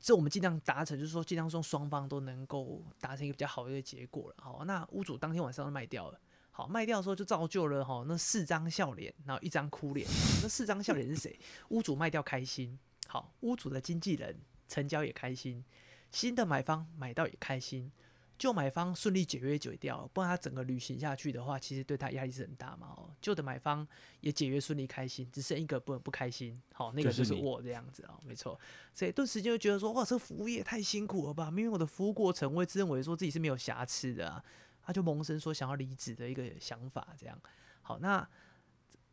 [0.00, 6.18] 这我们尽量达成，就是说尽量说双方都能够达成一个比较好的一个结果了，好，那屋主当天晚上就卖掉了。
[6.56, 10.06] 好，卖掉的时候就造就了哈那四张笑脸，然后一张哭脸。
[10.40, 11.36] 那四张笑脸是谁？
[11.70, 14.38] 屋主卖掉开心，好，屋主的经纪人
[14.68, 15.64] 成交也开心，
[16.12, 17.90] 新的买方买到也开心，
[18.38, 22.94] 旧买方顺利解约解掉，不然他整个旅行下去的话，其实对他压力是很大嘛。
[22.96, 23.84] 哦，旧的买方
[24.20, 28.56] 也解约顺利开心，只剩一个不不开心，好，那个就是我这样子哦，没错。
[28.94, 31.50] 所以顿时就觉得说，哇，这服务业太辛苦了吧？
[31.50, 34.44] 明明我的服务过程，我也自认为说自己是没有瑕疵的啊，
[34.84, 37.38] 他就萌生说想要离职的一个想法，这样。
[37.82, 38.26] 好，那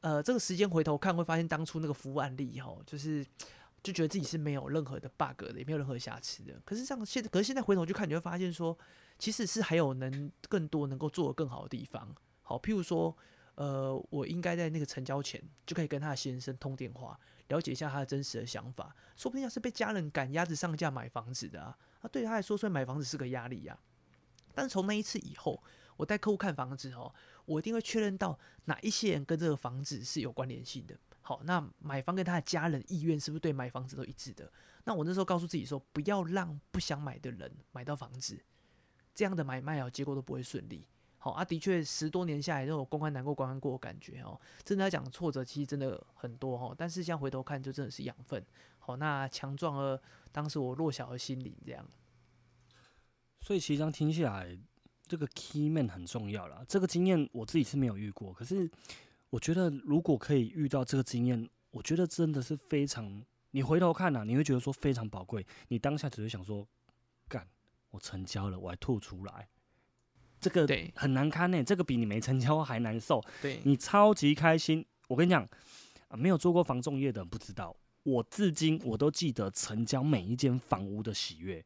[0.02, 3.26] 呃，这个时间回头看，会发现当初那个服务案例哈，就是
[3.84, 6.60] 就觉得自己是没有任何的 bug 的，也没有任何瑕疵的。
[6.66, 8.78] 可是这样现在，可是现在回头去看，你会发现说，
[9.20, 12.16] 其实是还有能更多能够做的更好的地方。
[12.42, 13.16] 好，譬如说，
[13.56, 18.96] 呃，我应该在那个成交前就可以跟他的先生通电话，了解一下他的真实的想法。
[19.16, 23.78] 说不定要是被家人赶鸭子上架买房子的啊，啊，对他来说，所以买房子是个压力呀、
[24.54, 25.62] 但是从那一次以后，
[25.98, 27.14] 我带客户看房子哦，
[27.46, 30.98] 我一定会确认到哪一些人跟这个房子是有关联性的。
[31.22, 34.52] 好，那买方跟他的家人意愿是不是对买房子都一致的？
[34.84, 38.44] 那我那时候告诉自己说，不要让不想买的人买到房子。
[39.14, 40.88] 这样的买卖哦，结果都不会顺利。
[41.20, 46.74] 好啊，的确十多年下来，这种公关难过关关过的感觉哦，真的要讲挫折其实真的很多哈。
[46.76, 48.44] 但是现在回头看，就真的是养分。
[48.80, 51.88] 好，那强壮了当时我弱小的心灵，这样。
[53.42, 54.58] 所以其实这样听起来，
[55.08, 56.64] 这个 key man 很重要啦。
[56.68, 58.70] 这个经验我自己是没有遇过，可是
[59.30, 63.24] 我觉得如果可以遇到这个经验，我觉得真的是非常。
[63.54, 65.46] 你回头看呐，你会觉得说非常宝贵。
[65.68, 66.66] 你当下只会想说，
[67.28, 67.46] 干，
[67.90, 69.50] 我成交了，我还吐出来。
[70.40, 73.22] 这个很难堪呢，这个比你没成交还难受。
[73.42, 75.46] 对你超级开心，我跟你讲，
[76.08, 81.62] 啊，没有做过房仲业的不知道，我至今我都记得成交每一间房屋的喜悦，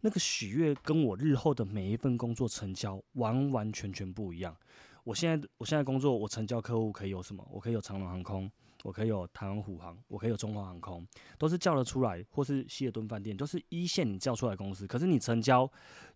[0.00, 4.56] 那个喜悦跟我日后的每一份工作成交完完全全不一样。
[5.04, 7.46] 我现在我现在工作，我成交客户可以有什么？
[7.50, 8.50] 我可以有长龙航空，
[8.82, 11.06] 我可以有台湾虎航，我可以有中华航空，
[11.38, 14.86] 都是叫得出来，或是希尔顿饭店，都是一线你叫出来公司。
[14.86, 15.70] 可是你成交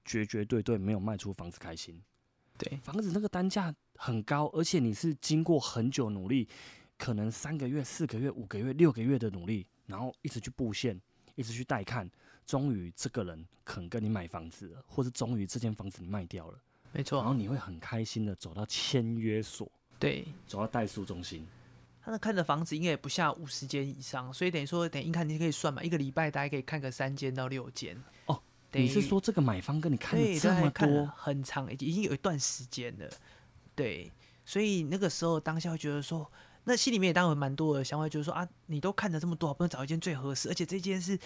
[0.04, 2.00] 绝绝对对没有卖出房子开心。
[2.56, 6.46] 对，房子那个单价很高，而且你是经过很久努力，
[6.96, 11.00] 可能三个月、四个月、五个月、六个月的努力，然后一直去布线，
[11.34, 12.08] 一直去带看，
[12.46, 16.58] 终于这个人肯跟你买房子了，或者终于这间房子你卖掉了。
[16.92, 21.44] 没错，然后你会很开心的走到签约所，对，走到代数中心。
[22.00, 28.00] 他那看的房子应该也不下五十间以上，所以等于说，等一看你可以算嘛，一个礼拜大概可以看个三间到六间。
[28.26, 28.40] 哦，
[28.72, 33.10] 你是说这个买方跟你看这么多，很长，已经有一段时间了。
[33.74, 34.12] 对，
[34.44, 36.30] 所以那个时候当下会觉得说，
[36.62, 41.18] 那心里面也当然蛮多的想法，就是说啊，你都看了这么多，不能找一间最合适，而且这间是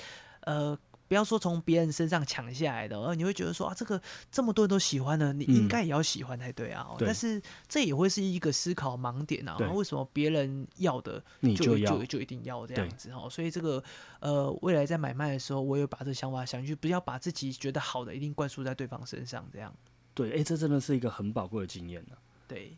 [0.43, 0.79] 呃。
[1.09, 6.87] 不要说从别人身上抢下来的，而你会觉得说啊，这个这么多人都喜欢的，你应该也要喜欢才对啊。
[7.01, 9.57] 但是这也会是一个思考盲点啊。
[9.73, 13.29] 为什么别人要的你就就就一定要这样子哦？
[13.31, 13.83] 所以这个
[14.21, 19.75] 呃，未来在买卖的时候，我有把这想法想去，不要把自己觉得好的一定灌输在对方身上，这样。
[20.12, 22.16] 对，哎，这真的是一个很宝贵的经验呢。
[22.47, 22.77] 对。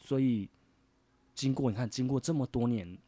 [0.00, 0.48] 所以
[1.34, 2.98] 经过你看，经过这么多年，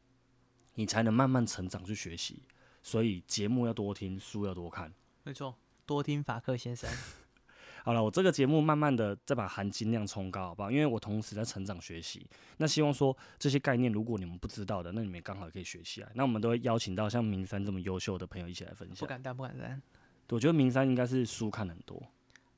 [0.74, 2.42] 你才能慢慢成长去学习。
[2.88, 4.90] 所以节目要多听，书要多看。
[5.22, 6.88] 没错，多听法克先生。
[7.85, 10.70] 好了，我这个节目慢慢的再把含金量冲高，好不好？
[10.70, 12.27] 因为我同时在成长学习。
[12.57, 16.11] 那希望说这些概念，如果你们不知道的，那你们刚好可以学起来。
[16.14, 18.96] 那我们都会邀请到像明山这么优秀的朋友一起来分享。
[19.01, 19.83] 不敢当，不敢当。
[20.31, 22.03] 我觉得明山应该是书看很多，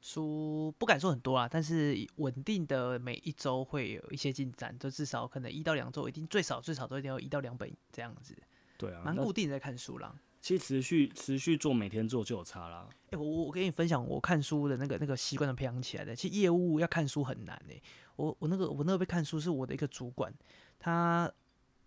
[0.01, 8.37] 书不敢说很多啊，但是稳定的每一周会有一些进展，就至少可能一到两周一定最少最少都一定要一到两本这样子。
[8.81, 10.15] 对啊，蛮固定在看书啦。
[10.41, 12.89] 其实持续持续做，每天做就有差啦。
[13.11, 16.17] 哎，我我跟你分享，我看书的那个那个习惯的培养起来的。
[16.17, 17.83] 其实业务要看书很难诶。
[18.17, 20.33] 我我那个我那个被看书是我的一个主管，
[20.79, 21.31] 他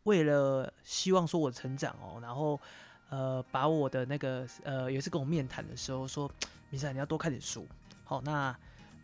[0.03, 2.60] 为了希望说我成长哦，然后
[3.10, 6.29] 呃把我的那个呃有一次跟我面谈的时候说，
[6.69, 7.65] 米莎你要多看点书。
[8.03, 8.56] 好，那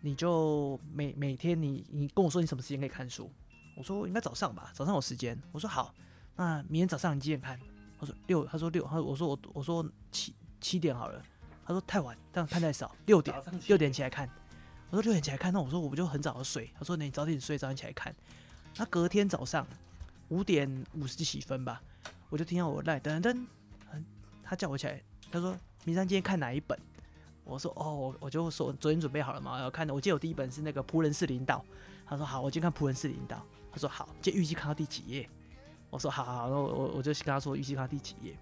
[0.01, 3.31] 你就每每天你你跟我说你什么时间可以看书？
[3.75, 5.35] 我说应该早上吧，早上有时间。
[5.51, 5.91] 我说好，
[6.35, 7.59] 那明天早上你几点看？
[7.99, 11.21] 他说六，他说六，他我说我我说七七点好了，
[11.65, 13.35] 他说太晚，这样看太少，六点
[13.67, 14.29] 六点起来看，
[14.89, 18.15] 我说六点起来看，那我说我不就很早的睡，他说你早点睡，早点起来看，
[18.77, 19.67] 那隔天早上
[20.29, 21.81] 五点五十几分吧，
[22.29, 23.45] 我就听到我赖噔噔，
[24.43, 26.79] 他叫我起来，他说明山今天看哪一本？
[27.43, 31.65] 我说哦，我我就说昨天准备好了嘛，要看的，我记得我第一本是那个仆人是领导，
[32.05, 35.27] 他说好，我今天看仆人是领导，他说好，今天预计看到第几页？
[35.89, 38.33] 我说好好好，然后我我就跟他说预计他第几页。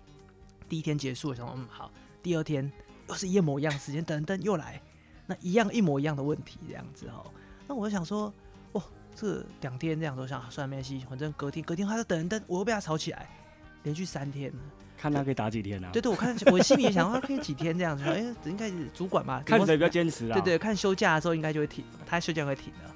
[0.68, 1.92] 第一天结束，我说嗯好。
[2.22, 2.70] 第二天
[3.08, 4.82] 又是一模一样时间，等等又来，
[5.26, 7.26] 那一样一模一样的问题这样子哦。
[7.66, 8.34] 那我就想说，
[8.74, 8.84] 哦，
[9.16, 13.30] 这两天这样都想算没关系，反正隔天隔天他就等等，我又被他吵起来，
[13.84, 14.60] 连续三天了。
[14.98, 15.90] 看他可以打几天啊？
[15.94, 18.04] 对对，我看我心里也想，他可以几天这样子？
[18.04, 20.34] 哎，应该是主管嘛，看谁比较坚持啊？
[20.34, 22.92] 对对，看休假的时候应该就会停，他休假会停的。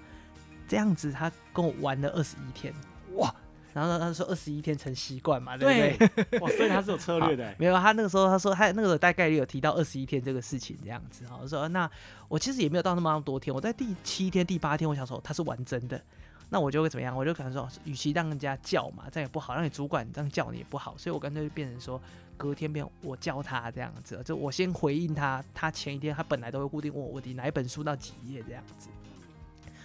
[0.67, 2.73] 这样子他跟我玩了二十一天，
[3.13, 3.33] 哇！
[3.73, 6.39] 然后他说二十一天成习惯嘛，对不对？
[6.39, 7.55] 哇， 所以他是有策略的。
[7.57, 11.39] 没有，他那个时候他说他那个时候大概率有提到二十一天这个事情这样子哈。
[11.41, 11.89] 我说那
[12.27, 16.01] 我其实也没有到那么多天，我在第七天、第八天，我想说他是玩真的，
[16.49, 17.15] 那我就会怎么样？
[17.15, 22.01] 我就可能说，与其让人家叫嘛，这样也不好，让你主管这样叫你也不好，所以我干脆就变成说
[22.36, 28.89] 隔天变我叫他这样子，就我先回应他，他前一天他本来都会固定问我问题，哪一本书到几页这样子。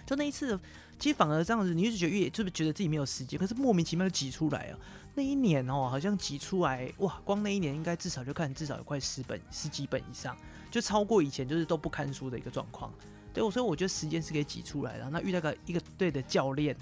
[0.05, 0.57] 就那一次，
[0.99, 4.79] 其实反而这样子，你一直觉得越就是觉得自己没有时间，可是莫名其妙就挤出来啊。
[5.13, 10.37] 那一年哦，好像挤出来哇，光那一年应该至少就看至少有快十本、十几本以上，
[10.69, 12.93] 就超过以前就是都不看书的一个状况。
[13.33, 15.09] 对，所以我觉得时间是可以挤出来的。
[15.09, 16.75] 那遇到个一个对的教练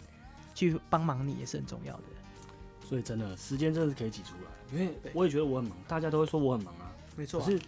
[0.54, 2.04] 去帮忙你也是很重要的。
[2.88, 7.41] 所以真的时间真的是可以挤出来，因为我也觉得我很忙，大家都会说我很忙啊，没错。
[7.41, 7.60] 可是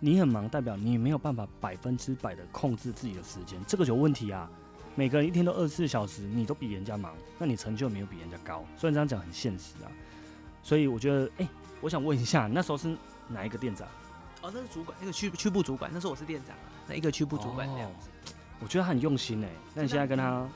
[0.00, 4.50] 你很忙，代表你没有办法百分之百的控制自己的时间，这个有问题啊。
[4.96, 8.64] 每个人一天都二十四小时，你都比人家忙，那你成就没有比人家高。
[8.78, 9.92] 虽然这样讲很现实啊，
[10.62, 11.48] 所以我觉得，哎，
[11.82, 12.96] 我想问一下，那时候是
[13.28, 13.86] 哪一个店长？
[14.40, 16.56] 哦，那是主管，那个区区部主管，那时候我是店长，
[16.88, 18.08] 那一个区部主管这样子。
[18.58, 20.48] 我觉得他很用心哎，那你现在跟他？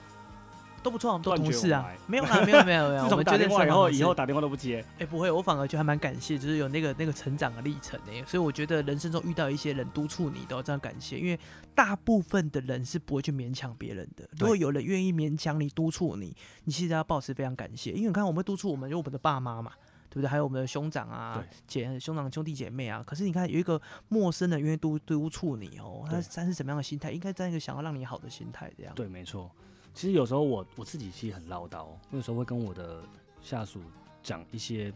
[0.83, 3.03] 都不错，我们都同事啊，没有啊，没有没有没有。
[3.05, 4.85] 自从打电话以后，以后打电话都不接。
[4.99, 11.39] 哎，不会，我反而觉得还蛮感谢，就是有那个那个成长的历程哎，所以我觉得人生中遇到一些人督促你，都要这样感谢，因为
[11.75, 14.29] 大部分的人是不会去勉强别人的。
[14.39, 19.73] 如果有人愿意勉强你督促你，你其实要保持非常感谢，因为你看我们督促我们有我们的爸妈嘛，
[20.09, 20.29] 对不对？
[20.29, 23.03] 还有我们的兄长啊、姐兄长兄弟姐妹啊。
[23.07, 27.11] 可是你看有一个陌生人愿意督督促你哦，他他是什么样的心态？
[27.11, 28.95] 应该在一个想要让你好的心态这样。
[28.95, 29.51] 对，没错。
[29.93, 33.03] 其实有时候我我自己其实很唠叨，我有时候会跟我的
[33.43, 33.81] 下属
[34.23, 34.91] 讲一些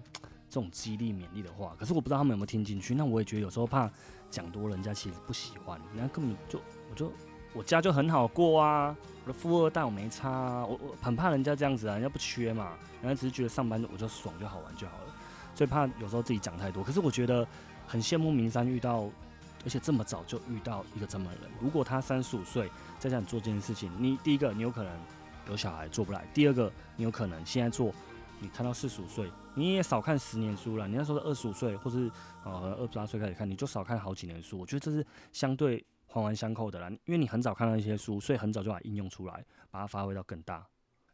[0.48, 2.94] 这种激励勉励的话，可是我不知道他们有没有听进去。
[2.94, 3.90] 那我也觉得有时候怕
[4.30, 7.12] 讲多，人家其实不喜欢，人家根本就我就
[7.52, 15.14] 我家就很好过啊，我的富二代我没差啊，我我很怕人家这样子啊，人家不缺嘛，人家只是觉得上班我就爽就好玩就好了，
[15.54, 16.82] 所以怕有时候自己讲太多。
[16.82, 17.46] 可是我觉得
[17.86, 19.10] 很羡慕明山遇到。
[19.66, 22.70] 而且这么早就遇到一个这么人，如果他三十五岁
[23.04, 24.98] 在想做这件事情，你第一个你有可能
[25.50, 27.92] 有小孩做不来，第二个你有可能现在做，
[28.40, 30.88] 你看到四十五岁，你也少看十年书了。
[30.88, 32.10] 你那时候二十五岁或是
[32.44, 34.58] 呃二十八岁开始看，你就少看好几年书。
[34.58, 40.66] 我觉得这是相对环环相扣的啦，因为你很早看到一些书，所以很早就把应用出来，把它发挥到更大，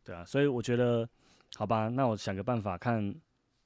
[0.04, 0.24] 对啊。
[0.24, 1.08] 所以我觉得，
[1.56, 3.12] 好吧，那我想个办法，看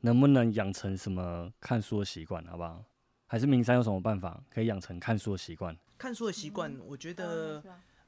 [0.00, 2.82] 能不能养成什么看书的习惯，好不好？
[3.26, 5.76] 还是明山有什么办法可以养成看书的习惯？
[5.98, 7.62] 看书的习惯，我觉得，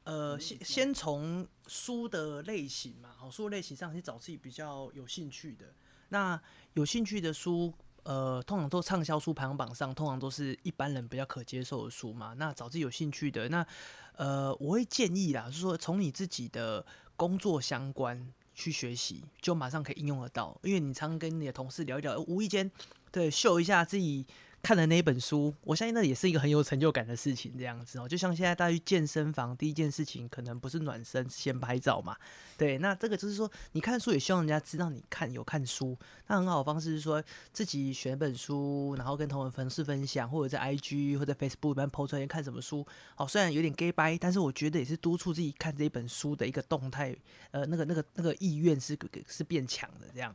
[0.06, 5.74] 呃，先先从书的类型嘛，好，书的类型上去找自己比较有兴趣的。
[6.10, 6.40] 那
[6.74, 12.34] 有兴趣的书，呃，通常都畅销书排行榜上，通常都是一般人比较可接受的书嘛。
[12.34, 13.66] 那找自己有兴趣的，那
[14.14, 20.56] 呃，我会建议啦，就是说从你自己的工作相关去学习，就马上可以应用得到。
[20.62, 22.70] 因为你常跟你的同事聊一聊，无意间
[23.10, 24.24] 对秀一下自己。
[24.66, 27.57] 看的那一本书，我相信那也是一个很有成就感的事情。
[27.57, 32.16] 这样子哦，就像现在大家去健身房，第一件事情可能不是暖身，先拍照嘛。
[32.59, 35.96] 对，那这个就是说，你看书也希望人家知道你看有看书。
[36.26, 42.85] 那很好的方式是说，自己选一本书，然后跟同文粉丝分享，或者在 IG 或者 Facebook 里面 po 出来看什么书。
[43.16, 47.14] 哦，虽然有点 gay 掰，但是我觉得也是督促自己看这一本书的一个动态，
[47.52, 48.98] 呃，那个那个那个意愿是
[49.29, 50.35] 是变强的这样。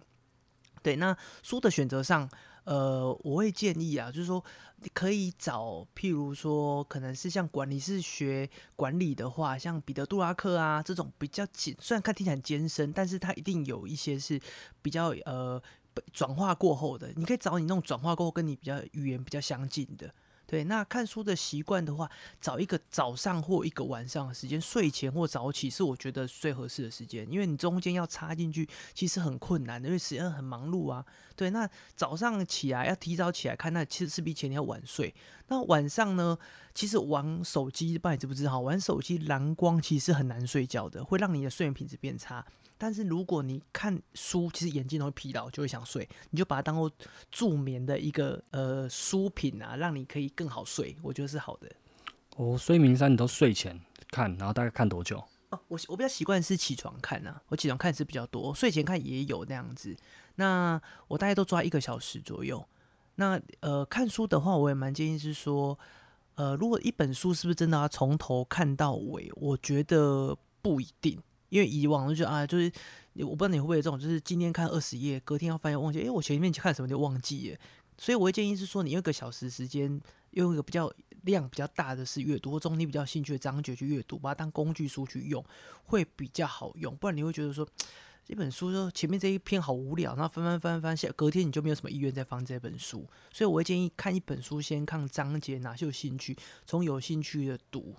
[0.81, 2.29] 对，那书的选择上。
[2.63, 4.43] 呃，我会建议啊，就是说
[4.77, 14.39] 你可以找，譬如说，可能是像管理是学管理的话，像彼得·杜拉克啊这种比较简，虽然看听起来很艰深，但是他一定有一些是
[14.81, 15.61] 比较呃
[16.13, 17.11] 转化过后的。
[17.15, 20.13] 你可以找你那种转化过后跟你比较语言比较相近的。
[20.51, 22.11] 对，那看书的习惯的话，
[22.41, 31.05] 找一个早上或一个晚上的时间，睡前或早起是我觉得最合适的时间，因为你中间要插进去其实很困难的，因为时间很忙碌啊。
[31.37, 35.15] 对，那早上起来要提早起来看，那其实是比前天要晚睡。
[35.47, 36.37] 那晚上呢，
[36.75, 42.45] 其实玩手机，不知道你知不知道，玩手机蓝光其实很难睡觉的，会让你的睡眠品质变差。
[42.83, 46.91] 但是如果你看书，其实眼睛容易疲劳，就会想睡，你就把它当做
[47.29, 51.71] 助眠的一个呃书品啊，让你可以更好睡，我觉得是好的。
[52.37, 55.19] 哦，所以明山你都睡前看，然后大概看多久？
[55.51, 59.95] 哦，我我比较习惯是起床看啊，我起床看是比较多，睡前看也有那样子。
[60.37, 62.67] 那我大概都抓一个小时左右。
[63.13, 65.77] 那呃，看书的话，我也蛮建议是说，
[66.33, 69.31] 呃，如果一本书是不是真的要从头看到尾？
[69.35, 71.21] 我觉得不一定。
[71.51, 72.71] 因为以往就觉得啊，就是
[73.15, 77.57] 我不知道你会不会有这种，就是今天看二十页，隔天要发现忘记，哎，我前面看什么就忘记了。
[77.97, 79.99] 所以我会建议是说，你一个小时时间，
[80.31, 80.89] 用一个比较
[81.23, 85.43] 量比较大的是阅读，或中你比较兴趣的章节去阅读，把它当工具书去用，
[85.83, 86.95] 会比较好用。
[86.95, 87.67] 不然你会觉得说，
[88.25, 93.05] 这本书说前面这一篇好无聊，然后翻翻翻翻下，隔天你就没有什么意愿再翻这本书。
[93.33, 96.35] 所以我会建议看一本书，先看章节哪些有兴趣，
[96.65, 97.93] 从有兴趣的读。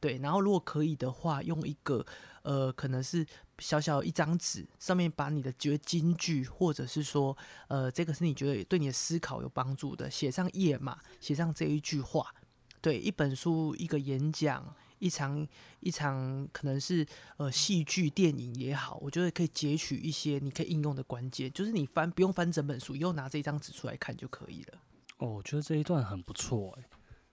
[0.00, 2.06] 对，然后如果可以的话，用一个
[2.42, 3.26] 呃，可能是
[3.58, 12.32] 小小一张纸，上面把你的觉得金句，或者是说，呃，这个是你觉得对你的思考有帮助的，写上页码，写上这一句话。
[12.80, 15.44] 对，一本书、一个演讲、一场
[15.80, 17.04] 一场，可能是
[17.36, 24.78] 呃戏剧、电影也好，我觉得可以截取一些你可以应用的关键，就是你翻不用翻整本书，又拿这一张纸出来看就可以了。
[25.16, 26.88] 哦，我觉得这一段很不错哎，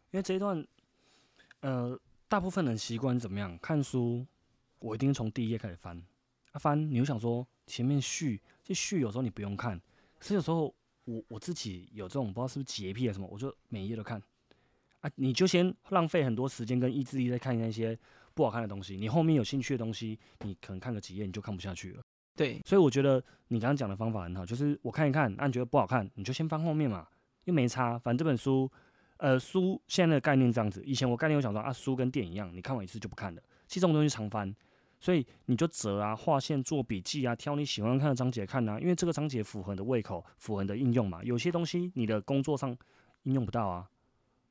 [0.10, 0.66] 因为这一段，
[1.62, 2.00] 呃。
[2.36, 4.26] 大部分人习惯怎么样看书？
[4.80, 5.98] 我一定从第一页开始翻。
[6.52, 9.80] 啊，翻，你又想说前面序，这序有时候你不用看，
[10.20, 10.76] 可是有时候
[11.06, 14.22] 我我自己有这种不知道是不是洁癖还是什么，我就每一页都看。
[15.00, 17.98] 啊，啊，你就先浪费很多时间跟意志力在看那些
[18.34, 22.04] 不好看的东西，你后面有兴趣的东西，你可能看个几页你就看不下去了。
[22.36, 27.08] 对，所以我觉得你刚刚讲的方法很好，就是我看一看，那你觉得不好看，你就先翻后面嘛，
[27.46, 27.98] 又没差。
[27.98, 28.70] 反正这本书，
[29.18, 30.84] 呃，书现在的概念这样子。
[30.86, 33.42] 以前我概念我想说啊，书跟电影一样，你看完一次就不看了。
[33.68, 34.54] 其实这种东西常翻，
[35.00, 41.24] 所以你就折啊、划线、做笔记啊，挑你喜欢看的章节看啊，因为这个章节符合你的胃口，符合你的应用嘛。
[41.24, 42.76] 有些东西你的工作上
[43.24, 43.90] 应用不到啊，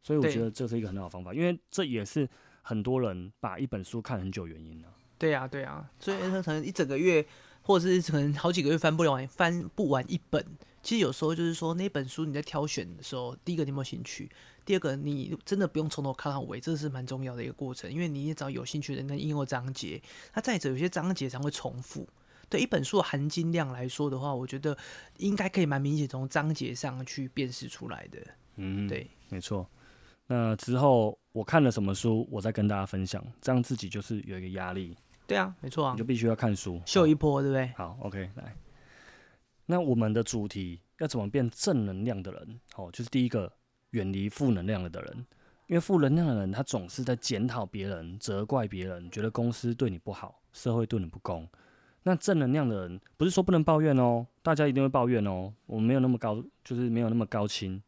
[0.03, 2.29] 所以我觉得这是一个很好的方法，因为这也是
[2.63, 4.89] 很多人把一本书看很久原因呢。
[5.19, 7.27] 对呀，对呀，所以可能一整个月。
[7.67, 10.45] 或者是可能好几个月翻不完，翻不完一本。
[10.85, 14.31] 其实有时候就是说，那本书你在挑选的时候，第一个你有没有兴趣？
[14.67, 20.01] 第二个你真的不用从头看到尾，这是蛮重要的一个过程，因为你也找有兴趣的人应用章节。
[20.35, 22.07] 那再者，有些章节常会重复。
[22.51, 24.77] 对一本书的含金量来说的话，我觉得
[25.17, 28.19] 应该可以蛮明显从章节上去辨识出来的。
[28.57, 29.67] 嗯，对，没错。
[30.27, 34.95] 那之后我看了什么书，我再跟大家分享，这样自己就是有一个压力。
[35.27, 37.73] 对啊，没错啊，你就必须要看书，秀一波，对不对？
[37.77, 38.55] 好，OK，来。
[39.67, 42.61] 那我们的主题要怎么变正能量的人？
[42.77, 43.53] 哦，就是第一个，
[43.91, 45.27] 远离负能量的人，
[45.67, 51.49] 因为负能量的人他总是在检讨别人、责怪别人，觉得公司对你不好，社会对你不公。
[52.03, 55.55] 那正能量的人不是说不能抱怨哦，大家一定会抱怨哦。
[55.65, 57.83] 我们没有那么高，就是没有那么高清。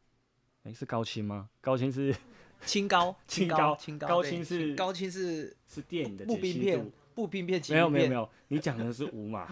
[0.63, 1.51] 哎，是高清吗？
[1.61, 2.17] 高清是
[2.65, 6.91] 清高， 清高，清高，高清是高清是是电影的步兵片。
[7.17, 9.49] 步兵变没有没有没有，你讲的是五马，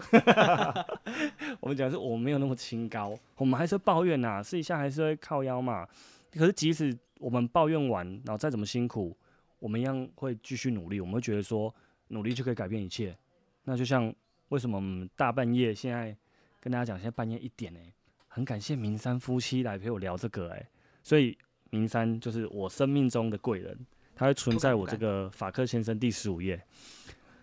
[1.59, 5.87] 我们讲是我们没有那么清高，我们还是会抱怨呐，试一下还是会靠腰嘛。
[6.31, 9.17] 可是即使我们抱怨完，然后再怎么辛苦，
[9.57, 10.99] 我们一样会继续努力。
[10.99, 11.73] 我们会觉得说，
[12.09, 13.17] 努力就可以改变一切。
[13.63, 14.13] 那就像
[14.49, 16.15] 为什么我们大半夜现在
[16.59, 17.91] 跟大家讲，现在半夜一点哎，
[18.27, 20.69] 很感谢明山夫妻来陪我聊这个哎，
[21.01, 21.35] 所以
[21.71, 23.75] 明山就是我生命中的贵人，
[24.15, 26.61] 他会存在我这个法克先生第十五页。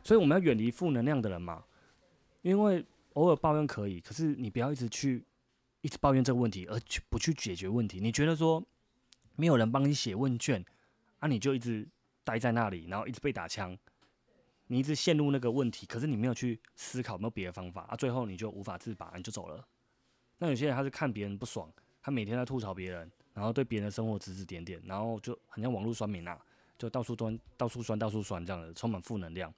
[0.05, 1.65] 所以我们要远离负能量的人嘛，
[2.43, 2.85] 因为
[3.15, 5.25] 偶尔抱怨可以，可是你不要一直去
[5.81, 8.01] 一直抱怨这个问题，而去不去解决问题。
[8.01, 8.63] 你觉得说
[9.37, 10.65] 没有人帮你写问卷，
[11.19, 11.87] 啊，你就一直
[12.25, 13.77] 待在那里，然后一直被打枪，
[14.67, 19.65] 你一直陷入那个问题，可是你没有去思考没有别的方法啊，最后你就无法自拔，你就走了。
[20.39, 26.37] 那有些人他是看别人不爽，他每天在吐槽别人，然后对别人的生活指指点点，然后就很像网络酸民啊，
[26.77, 29.53] 就到处端到处酸到处酸这样的，充满负能量。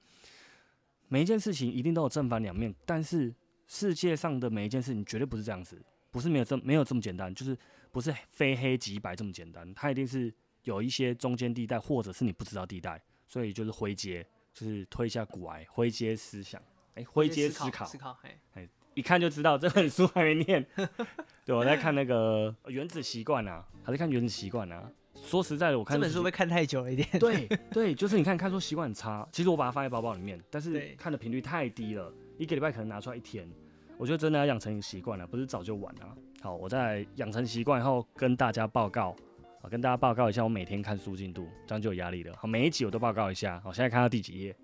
[1.07, 3.33] 每一件事情一定都有正反两面，但是
[3.67, 5.81] 世界上的每一件事情绝对不是这样子，
[6.11, 7.57] 不是没有这没有这么简单，就是
[7.91, 10.33] 不是非黑即白这么简单，它一定是
[10.63, 16.61] 有一些中间地带，或者是你不知道地带，所以就是灰阶，就是推一下骨癌，灰阶思想，
[16.95, 18.17] 哎，灰阶思考，思考，
[18.53, 20.65] 哎，一看就知道这本书还没念，
[21.45, 24.91] 对我在看那个原子习惯啊，还在看原子习惯啊。
[25.25, 27.07] 说实在的，我看这本书会看太久了一点。
[27.19, 29.27] 对 对，就是你看看书习惯很差。
[29.31, 33.49] 其实我把它放在包包里面，但是看的频率太低了，一个礼拜可能拿出来一天。
[33.97, 36.17] 我觉得真的要养成习惯了，不是早就晚了。
[36.41, 39.15] 好，我在养成习惯后跟大家报告，
[39.61, 42.35] 啊，跟大家报告一下我每天看书进度，这样就有压力了。
[42.37, 43.59] 好，每一集我都报告一下。
[43.61, 44.55] 好，现在看到第几页？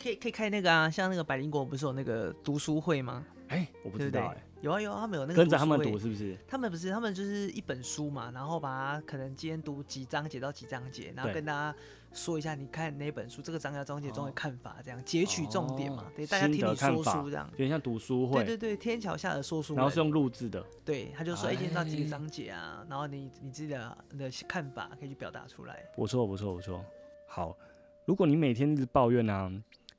[0.00, 3.24] 可以可以开那个啊，像那个百灵果不是有那个读书会吗？
[3.48, 4.42] 哎，我不知道哎。
[4.62, 6.38] 有啊有啊，他们有那个跟着他们读是不是？
[6.46, 11.76] 他们不是，他们就是一本书嘛，然后把它可能今天读几章节到几章节，然后跟大家
[12.12, 18.44] 说一下你看哪本书，这个章节章节中的看法，这样截取重点嘛，对，大家听你说书这样，有点像读书会。
[18.44, 20.64] 对对对，天桥下的说书，然后是用录制的。
[20.84, 25.84] 对，他就说哎，今天到几个章节啊，然后你你自己的的看法可以去表达出来。
[25.96, 26.84] 不错不错不错，
[27.26, 27.56] 好，
[28.04, 29.50] 如果你每天一直抱怨呢？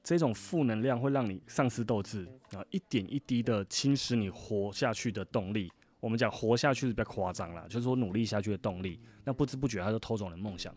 [0.04, 5.72] 这种负能量会让你丧失斗志，啊，一点一滴的侵蚀你活下去的动力。
[6.01, 8.99] 我们讲活下去是比较夸张了，就是说努力下去的动力。
[9.24, 10.76] 那不知不觉，他就偷走了梦想，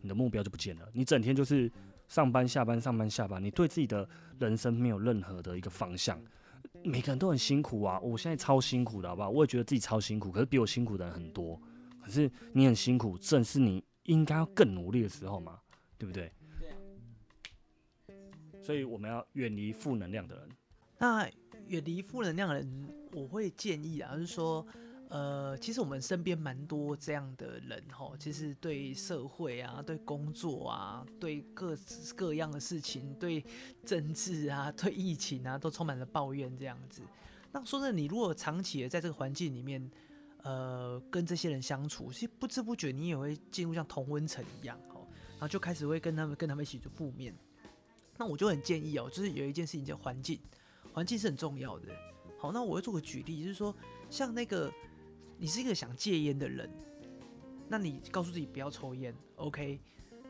[0.00, 0.88] 你的目标就不见了。
[0.94, 1.70] 你整天就是
[2.08, 4.08] 上班下班上班下班，你对自己的
[4.38, 6.18] 人生没有任何的一个方向。
[6.82, 9.28] 每个人都很辛苦啊，我现在超辛苦的，好不好？
[9.28, 11.60] 我也觉得自己超辛苦，可是比我辛苦的人很多。
[12.02, 15.58] 可是你很辛苦，正是你应该要更努力的时候嘛，
[15.98, 16.32] 对不对？
[18.62, 20.48] 所以我们要远离负能量的人。
[20.98, 21.28] 那
[21.66, 24.64] 远离负能量的人，我会建议啊，就是说，
[25.08, 31.76] 呃，其实我们身边蛮多这样的人哈，其实对社会啊、对工作啊、对各
[32.14, 33.44] 各样的事情、对
[33.84, 37.02] 政治啊、 对疫情啊，都充满了抱怨这样子。
[37.50, 39.90] 那说真的，你如果长期的在这个环境里面，
[40.44, 45.00] 呃，跟这些人相处，其实不知不觉你也会进入像同温层一样哈，
[45.32, 47.34] 然后就开始会跟他们跟他们一起做负面。
[48.22, 50.38] 那我就很建议哦，就是有一件事情叫环境，
[50.92, 51.88] 环境是很重要的。
[52.38, 53.74] 好，那我会做个举例，就是说，
[54.08, 54.72] 像那个
[55.38, 56.70] 你是一个想戒烟的人，
[57.66, 59.80] 那你告诉自己不要抽烟，OK？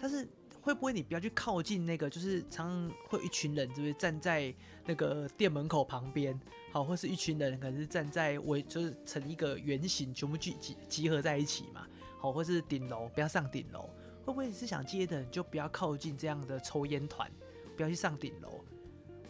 [0.00, 0.26] 但是
[0.62, 4.54] 会不会你不要去靠近那个，就是常常会一群人，就是站在
[4.86, 6.40] 那个店门口旁边，
[6.72, 11.86] 好，或是一群人可能是站在围，就是成一个圆形，全部聚集集合在一起嘛，
[12.18, 13.90] 好，或是顶楼，不要上顶楼。
[14.24, 17.30] 会不会你是想戒烟的，你就不要靠近这样的抽烟团，
[17.76, 18.64] 不要去上顶楼？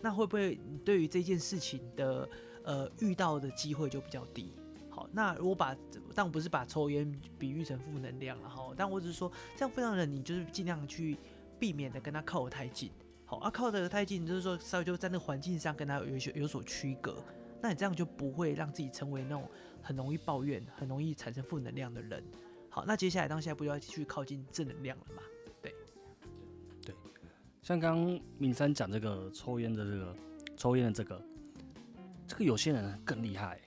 [0.01, 2.28] 那会不会你对于这件事情的
[2.64, 4.53] 呃遇到的机会就比较低？
[4.90, 5.76] 好，那如果把
[6.14, 11.16] 但我不是把抽烟比喻成负能量了哈，但我只是说这样负能量你就是尽量去
[11.59, 12.90] 避免的跟他靠得太近。
[13.24, 17.24] 好，啊靠得太近就是说稍微就在那个环境上跟他有有有所区隔，
[17.62, 19.49] 那你这样就不会让自己成为那种
[19.80, 22.22] 很容易抱怨、很容易产生负能量的人。
[22.68, 25.22] 好，那接下来当下不就要去靠近正能量了吗？
[27.62, 30.16] 像刚刚敏山讲这个抽烟的这个
[30.56, 31.22] 抽烟的这个，
[32.26, 33.60] 这个有些人更厉害，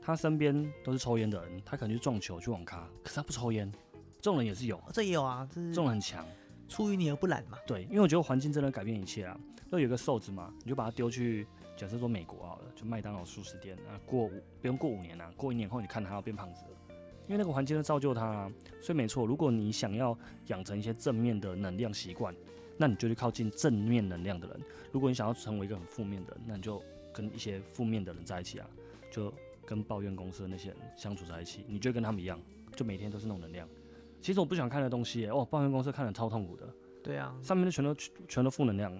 [0.00, 3.70] 他身边都是抽烟的人，他可能去撞球、去网咖，可是他不抽烟，
[4.16, 6.26] 这种人也是有，这也有啊，这种很强，
[6.68, 7.58] 出淤泥而不染嘛。
[7.66, 9.38] 对，因为我觉得环境真的改变一切啊。
[9.68, 16.70] 那有个瘦子嘛，你就把他丢去，假设说美国好了，就麦当劳素食店啊，过五不用过五年啊，过一年后你看他要变胖子了。
[17.26, 19.26] 因为那个环境都造就他，啊所以没错。
[19.26, 22.34] 如果你想要养成一些正面的能量习惯，
[22.78, 24.60] 那你就去靠近正面能量的人。
[24.90, 28.66] 如果你想要成为一个很负面的人，那你就跟一些负面的人在一起啊，
[29.10, 29.34] 就
[29.66, 32.40] 跟抱怨公司的那些人相处在一起，你就跟他们一样，
[32.74, 33.68] 就每天都是那种能量。
[34.22, 36.66] 其实我不想看的东西，哦，抱怨公司看的超痛苦的。
[37.02, 37.94] 对啊，上面的全都
[38.26, 38.92] 全都负能量。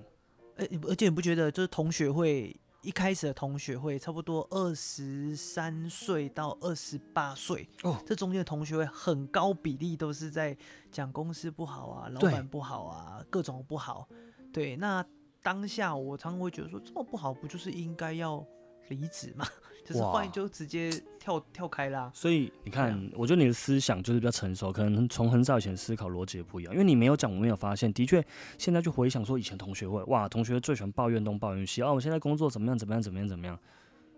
[0.57, 2.55] 而而且你不觉得就是同学会？
[2.83, 10.57] 一开始的同学会差不多二十三岁到二十八岁，哦，这中间的同学会很高比例都是在
[10.93, 14.09] 讲公司不好啊，老板不好啊，各种不好。
[14.53, 15.05] 对，那
[15.43, 18.47] 当下我常常会觉得说，这么不好，不就是应该要
[18.89, 19.47] 离职嘛？
[19.85, 22.11] 就是换就直接跳跳开啦。
[22.15, 26.73] 所以你看，我觉得你的思想就是比较成熟，可能从很早以前思考逻辑也不一样。
[26.75, 27.91] 因为你没有讲，我没有发现。
[27.95, 28.23] 的确，
[28.59, 31.83] 现在就回想说以前同学会，哇，同学最喜欢抱怨东抱怨西。
[31.83, 32.77] 哦，我现在工作怎么样？
[32.77, 33.03] 怎么样？
[33.03, 33.27] 怎么样？
[33.27, 33.59] 怎么样？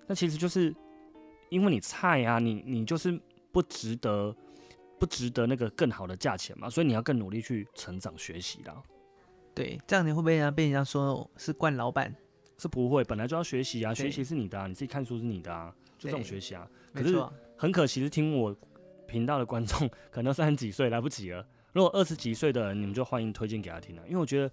[0.08, 0.74] 那其实就是
[1.50, 3.16] 因为你菜啊，你你就是
[3.52, 4.34] 不值得，
[4.98, 6.68] 不值得那个更好的价钱嘛。
[6.68, 8.74] 所以你要更努力去成长学习啦。
[9.54, 12.12] 对，这样你会不会被人家说是惯老板？
[12.60, 16.68] 是不会，本来就要学习啊，学习是你的啊，你自己看书是你的啊，就这种学习啊。
[16.92, 17.18] 可是
[17.56, 18.54] 很可惜是听我
[19.06, 21.44] 频道的观众可能三十几岁来不及了。
[21.72, 24.50] 如果二十几岁的人，你们就欢迎推荐给他听了，因为我觉得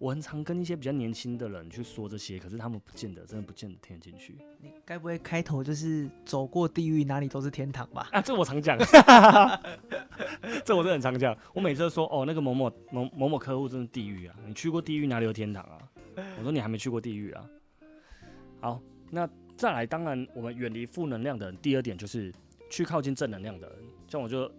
[0.00, 4.36] 我很常跟一些比较年轻的人去说这些，可是他们不见得，真的不见得听得进去。
[4.60, 8.08] 你该不会开头就是走过地狱哪里都是天堂吧？
[8.10, 8.76] 啊，这我常讲，
[10.64, 11.36] 这我真的很常讲。
[11.54, 15.78] 我每次都说哦，那个某某某某某客户真的地狱啊，你去过地狱哪里有天堂啊？
[16.38, 17.50] 我说你还没去过地狱啊。
[18.60, 22.32] 好，那再来，当然我们远离负能量的人，第二点就是
[22.70, 23.78] 去靠近正能量的人。
[24.08, 24.50] 像我就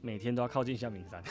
[0.00, 1.22] 每天都要靠近一下名山，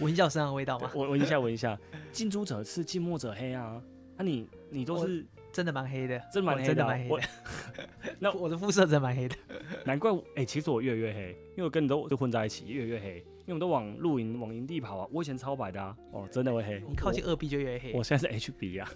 [0.00, 0.90] 闻一下身上的味道吗？
[0.96, 1.78] 闻闻一下，闻一下。
[2.12, 3.82] 近朱者赤，近墨者黑啊。
[4.16, 5.24] 那你你都是
[5.58, 7.28] 真的蛮黑的，真蛮黑的，蛮黑的。
[8.20, 9.34] 那我的肤色真蛮黑的，
[9.84, 13.16] 难怪哎，其实我越来越黑，因为我跟你都都混在一起，越来越黑。
[13.16, 15.08] 因为我们都往露营、往营地跑啊！
[15.10, 16.80] 我以前超白的啊，哦，真的会黑。
[16.88, 17.92] 你靠近二 B 就越黑。
[17.92, 18.92] 我现在是 HB 啊，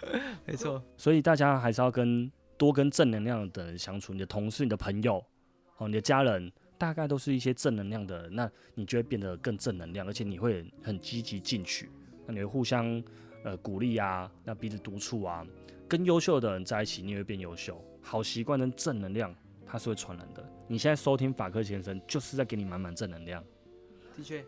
[0.46, 0.82] 没错。
[0.96, 4.14] 所以大家还是要跟多跟正能量的人相处。
[4.14, 5.22] 你的同事、你的朋友、
[5.76, 11.90] 哦，你的家人，大概都是一些正能量的人，那你就会变得更正能量，而且你会很积极进取。
[12.26, 13.02] 那你会互相
[13.42, 15.44] 呃鼓励啊，那彼此督促啊，
[15.88, 17.82] 跟优秀的人在一起，你会变优秀。
[18.02, 19.34] 好习惯跟正能量，
[19.66, 20.48] 它是会传染的。
[20.68, 23.42] 你现在收听法克先生，就是在给你满满正能量。
[24.16, 24.44] 的确，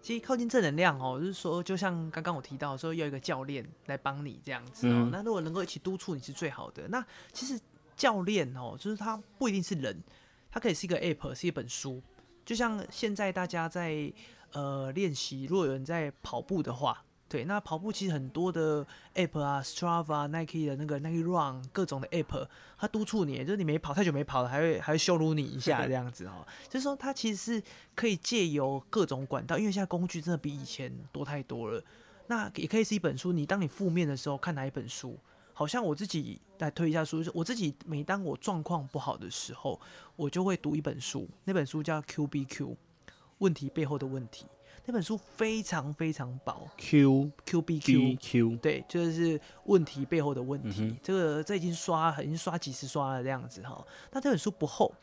[0.00, 5.08] 其实靠近正能量哦，就是说，就像刚刚我提到说，要一个教练来帮你这样子哦。
[5.12, 6.88] 那如果能够一起督促你是最好的。
[6.88, 7.60] 那其实
[7.94, 10.02] 教练哦，就是他不一定是人，
[10.50, 12.02] 他可以是一个 app，是一本书。
[12.44, 14.10] 就像现在大家在
[14.52, 17.03] 呃练习，如果有人在跑步的话。
[17.34, 22.46] 对，那跑步其实很多的 app 啊，Strava、Nike 的那个 Nike Run 各种的 app，
[22.78, 26.46] 它督促你，就是你没跑太久没跑了，还会还会羞辱你一下 这样子哦。
[26.68, 27.62] 就是说，它其实是
[27.96, 31.82] 可以借由各种管道，因为现在工具真的比以前多太多了。
[32.28, 35.18] 那也可以是一本书，你当你负面的时候看哪一本书？
[35.52, 39.80] 好像我自己来推一下书，我自己每当我状况不好的时候，
[40.14, 42.76] 我就会读一本书，那本书叫 Q B Q，
[43.38, 44.46] 问题背后的问题。
[44.86, 50.94] 那本书非常非常薄，Q Q B Q Q，对，就是问题背后的问题。
[51.02, 53.84] 这个这已经刷，已经刷几十刷了这样子哈。
[54.12, 54.94] 那这本书不厚，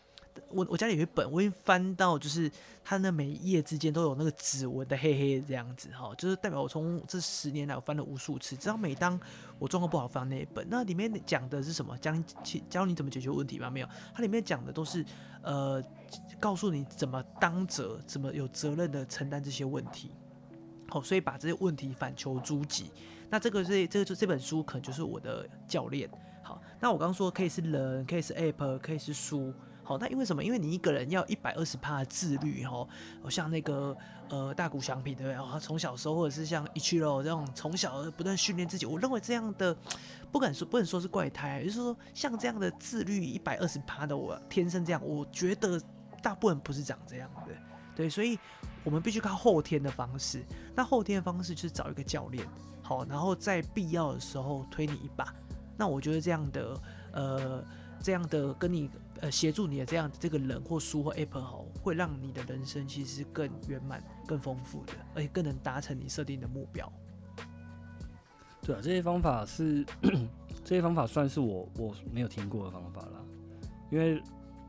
[0.50, 2.52] 我我家里有一本，我已经翻到就是
[2.84, 9.20] 它那每一页之间都有那个指纹的黑黑这样子哈，就是代表我从这十年来我翻了无数次，只要每当
[9.60, 11.98] 我状况不好翻那一本，那里面讲的是什么？
[11.98, 12.14] 教
[12.70, 13.70] 教你怎么解决问题吗？
[13.70, 15.06] 没有，它里面讲的都是
[15.42, 15.84] 呃
[16.40, 20.12] 告诉你怎么当责，怎么有责任的承担这些问题。
[20.90, 22.92] 好，所以把这些问题反求诸己。
[23.30, 26.10] 那这个这这个就这本书可能就是我的教练。
[26.44, 29.54] 好，那我刚刚说可以是人，可以是 app，可以是书。
[29.92, 30.42] 好，那因为什么？
[30.42, 32.88] 因为你一个人要一百二十趴自律哈。
[33.30, 33.96] 像那个
[34.30, 35.36] 呃大谷翔平对不对？
[35.36, 39.76] 哦，从小时候或者是像一区喽这种从小不断训练自己，我认为这样的
[40.32, 45.82] 不敢说不能说是怪胎，就是说像这样的自律一百二十趴的我天生这样，我觉得
[46.24, 47.54] 大部分不是长这样的。
[47.94, 48.40] 对，所以
[48.86, 50.42] 我们必须靠后天的方式。
[50.74, 52.48] 那后天的方式就是找一个教练，
[52.82, 55.36] 好，然后在必要的时候推你一把。
[55.76, 56.82] 那我觉得这样的，
[57.12, 57.66] 呃，
[58.02, 58.90] 这样的跟你
[59.22, 66.92] 呃协助你的这样这个人或书或 app 好，会让你的人生其实更圆满、更丰富的，而且更能达成你设定的目标。
[68.62, 69.86] 对啊，这些方法是
[70.64, 73.24] 这些方法算是我我没有听过的方法啦，
[73.90, 74.22] 因为。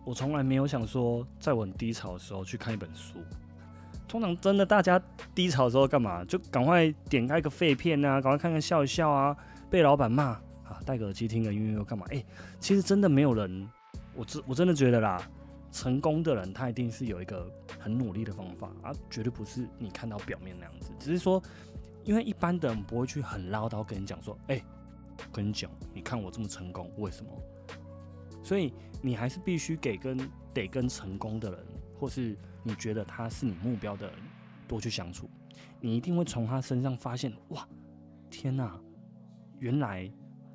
[0.05, 3.19] 我从来没有想说，在我很低潮的时候去看一本书。
[4.09, 5.01] 通常真的，大家
[5.33, 6.25] 低潮的时候干嘛？
[6.25, 9.37] 就赶快点开一个废片啊，赶快看看笑一笑啊，
[9.71, 10.25] 被老板骂
[10.65, 12.05] 啊，戴个耳机听个音乐又干嘛？
[12.11, 12.21] 哎，
[12.59, 13.71] 其实真的没有人，
[14.15, 15.23] 我真我真的觉得啦，
[15.71, 20.93] 成功的人他一定是有一个很努力的方法啊，绝对不是你看到表面那样子。
[20.99, 21.43] 只是说，
[22.05, 24.63] 因为一般的人不会去很唠叨跟你讲说，哎，
[25.33, 27.31] 跟你讲，你看我这么成功，为什么？
[28.43, 30.19] 所以你还是必须给跟
[30.53, 31.65] 得跟成功的人，
[31.99, 34.17] 或是你觉得他是你目标的人
[34.67, 35.31] 多去相处，
[35.81, 37.67] 你一定会从他身上发现，哇，
[38.29, 38.79] 天哪，
[39.61, 40.11] 原来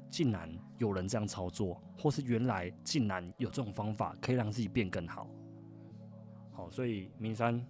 [0.10, 5.28] 竟然有人这样操作，或是原来竟然有这种方法可以让自己变更好。
[6.52, 7.64] 好，所以明山，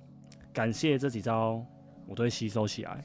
[0.53, 1.65] 感谢这几招，
[2.07, 3.03] 我都会吸收起来。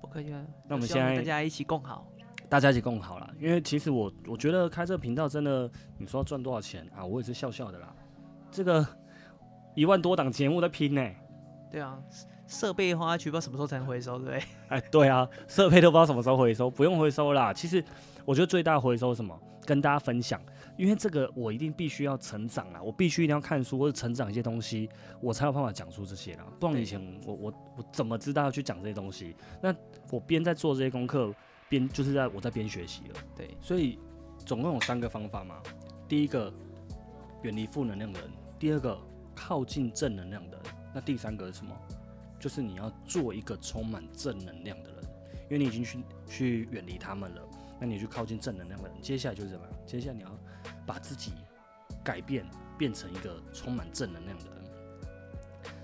[0.00, 0.30] 不客气。
[0.66, 2.06] 那我们现在大家一起共好。
[2.48, 7.04] 大家一起共好了，因为其实我我觉得开这个频道真的，你说赚多少钱啊？
[7.04, 7.94] 我也是笑笑的啦。
[8.50, 8.86] 这个
[9.74, 11.06] 一万多档节目在拼呢。
[11.70, 12.02] 对啊，
[12.48, 14.42] 设备花去不知道什么时候才能回收，对不对？
[14.68, 17.52] 哎，对啊，设备都不知道什么时候回收，不用回收啦。
[17.52, 17.84] 其实
[18.24, 19.38] 我觉得最大回收什么？
[19.64, 20.40] 跟大家分享，
[20.76, 24.88] 因为这个我一定必须要成长啊，我必须一定要看书或者成长一些东西，
[25.20, 26.46] 我才有办法讲出这些啦。
[26.58, 29.36] 不然以前我我我怎么知道要去讲这些东西？
[29.62, 29.72] 那
[30.10, 31.32] 我边在做这些功课。
[31.70, 33.98] 边就是在我在边学习了，对，所以
[34.38, 35.56] 总共有三个方法嘛。
[36.08, 36.50] 第一个，
[37.42, 38.98] 远离负能量的人；第二个，
[39.34, 41.76] 靠近正能量的人；那第三个是什么？
[42.38, 45.04] 就是你要做一个充满正能量的人，
[45.44, 47.42] 因为你已经去去远离他们了，
[47.80, 49.00] 那你去靠近正能量的人。
[49.00, 49.66] 接下来就是什么？
[49.86, 50.30] 接下来你要
[50.86, 51.32] 把自己
[52.04, 54.54] 改变，变成一个充满正能量的人。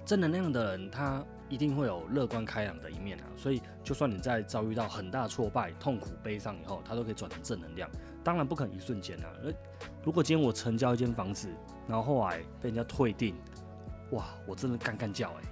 [0.05, 1.25] 正能量的人，他。
[1.51, 7.89] 一定会有乐观开朗的一面啊，所以就算你在遭遇到很大挫败、痛苦、悲伤以后，他都可以转成正能量。
[8.25, 9.31] 当然不可能一瞬间啊。
[10.03, 11.55] 如果今天我成交一间房子，
[11.87, 13.37] 然后后来被人家退订，
[14.13, 15.43] 哇，我真的干干叫哎，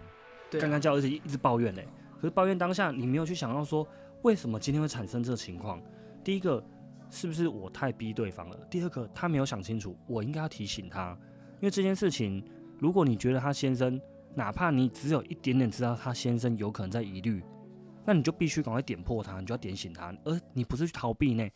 [0.60, 1.86] 干干叫，而且一直抱怨哎。
[2.16, 3.86] 可是抱怨当下，你没有去想到说，
[4.22, 5.82] 为什么今天会产生这个情况？
[6.22, 6.64] 第一个，
[7.10, 8.56] 是不是我太逼对方了？
[8.70, 11.16] 第二个，他没有想清楚，我应该要提醒他，
[11.60, 12.44] 因为这件事情，
[12.78, 14.00] 如果你觉得他先生。
[14.34, 17.44] 哪怕你只有一点点知道他先生有可能在疑虑，
[18.06, 21.46] 那你就必须赶快点破他，你就要点醒他，而你不是去逃避呢。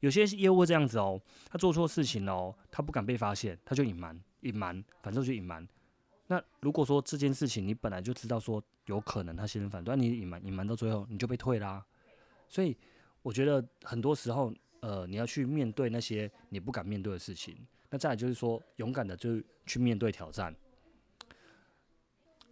[0.00, 5.68] 有些业务这样子哦，他做错事情哦，他不敢被发现，他就隐瞒，隐瞒，反正就隐瞒。
[6.32, 11.84] 那如果说这件事情你本来就知道说有可能他先反对，你隐瞒，隐瞒到最后你就被退啦。
[12.48, 12.74] 所以
[13.20, 17.54] 我觉得很多时候，呃，你要去面对那些你不敢面对的事情。
[17.90, 20.56] 那再来就是说，勇敢的就去面对挑战。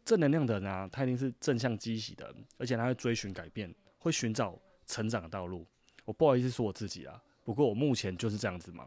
[0.04, 5.66] 正能量的人啊，他一定是正向积极的，而且他会追寻改变，会寻找成长的道路。
[6.04, 8.86] 我不好意思说我自己啊，不过我目前就是这样子嘛。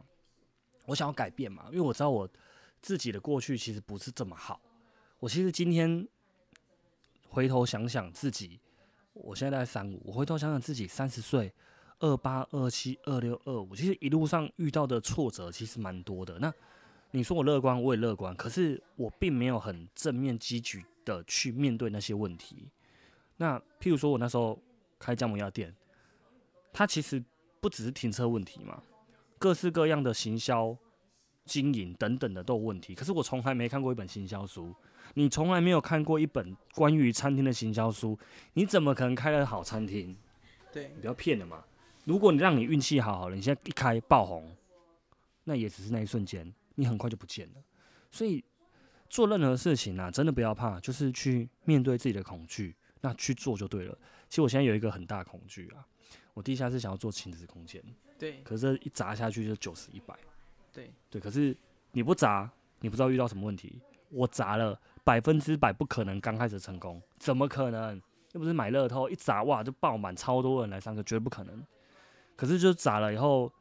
[0.85, 2.29] 我想要改变嘛，因为我知道我
[2.79, 4.61] 自己的过去其实不是这么好。
[5.23, 6.05] 我其实今天
[7.29, 8.59] 回头想想自己，
[9.13, 11.49] 我现在在三五，我回头想想自己三十岁，
[11.99, 16.37] 二八、二七、二六、二五，其实一路上遇到的挫折其实蛮多的。
[16.39, 16.53] 那
[17.11, 20.83] 你说我乐观，我也乐观，可是我并没有很正面积极。
[21.05, 22.69] 的去面对那些问题。
[23.35, 24.57] 那譬如说，我那时候
[24.97, 25.75] 开姜母鸭店，
[26.71, 27.21] 它其实
[27.59, 28.81] 不只是停车问题嘛，
[29.37, 30.73] 各式各样的行销、
[31.43, 32.95] 经营等等的都有问题。
[32.95, 34.73] 可是我从来没看过一本行销书，
[35.13, 38.17] 你从来没有看过一本关于餐厅的行销书，
[38.53, 40.15] 你怎么可能开了好餐厅？
[40.71, 41.63] 对，你不要骗了嘛。
[42.05, 44.55] 如果你让你运气好好了，你现在一开爆红，
[45.43, 47.61] 那也只是那一瞬间，你很快就不见了。
[48.11, 48.43] 所以。
[49.09, 53.95] 做任何事情啊，真的不要怕，就是去面对自己的恐惧，那去做就对了。
[54.27, 55.85] 其实我现在有一个很大的恐惧啊，
[56.33, 57.79] 我地下室想要做亲子空间，
[58.17, 60.17] 对可是一砸下去就九十一百，
[60.71, 61.55] 对对，可是
[61.91, 62.49] 你不砸，
[62.79, 63.79] 你不知道遇到什么问题。
[64.09, 68.01] 我砸了，百分之百不可能刚开始成功，怎么可能？
[68.31, 71.63] 又不是买乐透，一砸哇就爆满，超多人来上课，绝对不可能。
[72.35, 73.51] 可是就砸了以后，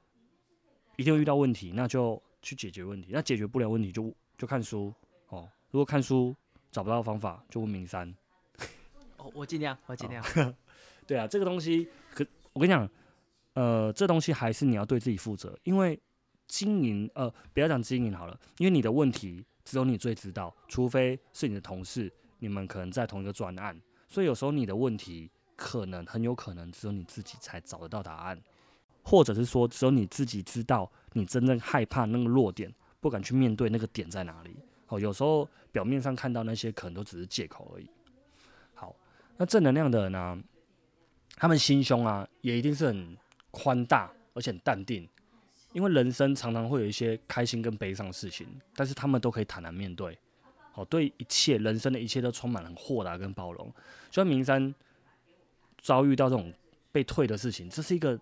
[0.97, 3.11] 一定会遇到问题，那就去解决问题。
[3.13, 4.95] 那解决不了问题就就看书
[5.29, 5.47] 哦。
[5.71, 6.35] 如果看书
[6.71, 8.15] 找不到方法，就问明山。
[9.19, 10.25] 哦，我尽量，我尽量。
[11.07, 12.25] 对啊，这个东西，可
[12.55, 12.89] 我跟你讲，
[13.53, 16.01] 呃，这东西还是你要对自己负责，因为
[16.47, 28.41] 经营，呃，不要讲经营好了，因为你的问题只有你最知道，除非是你的同事，你们可能在同一个专案，所以有时候你的问题可能很有可能只有你自己才找得到答案，
[29.03, 34.57] 或者是说只有你自己知道你真正害怕那个弱点，不敢去面对那个点在哪里。
[34.89, 37.89] 哦，有时候表面上看到那些可能都只是借口而已。
[38.75, 38.95] 好，
[39.37, 40.43] 那正能量的人呢？
[41.37, 43.17] 他们心胸啊，也一定是很
[43.51, 45.09] 宽大，而且很淡定。
[45.73, 50.19] 因为人生常常会有一些开心跟悲伤的事情，但是他们都可以坦然面对。
[50.73, 53.67] 好，对一切人生的一切都充满了豁达跟包容。
[54.11, 54.75] 就像明山
[55.81, 56.53] 遭遇到这种
[56.91, 58.19] 被退的事情，这是一个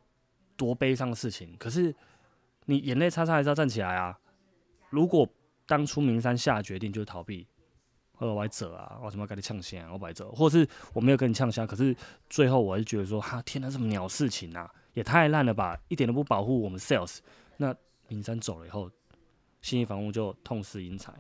[0.57, 1.57] 多悲伤的事情。
[1.59, 1.95] 可是
[2.65, 4.19] 你眼泪擦擦还是要站起来啊！
[4.89, 5.29] 如果
[5.65, 7.47] 当初明山下决定就是逃避，
[8.19, 9.93] 呃，我还走啊，我怎么跟你呛香啊？
[9.93, 11.95] 我白走，或是我没有跟你呛香，可是
[12.29, 17.19] 最后我还是觉得说，哈，天哪，什么鸟事情啊，也太烂了吧，一点都不保护我们 sales。
[17.57, 17.75] 那
[18.09, 18.91] 明山走了以后，
[19.61, 21.13] 新义房屋就痛失英才，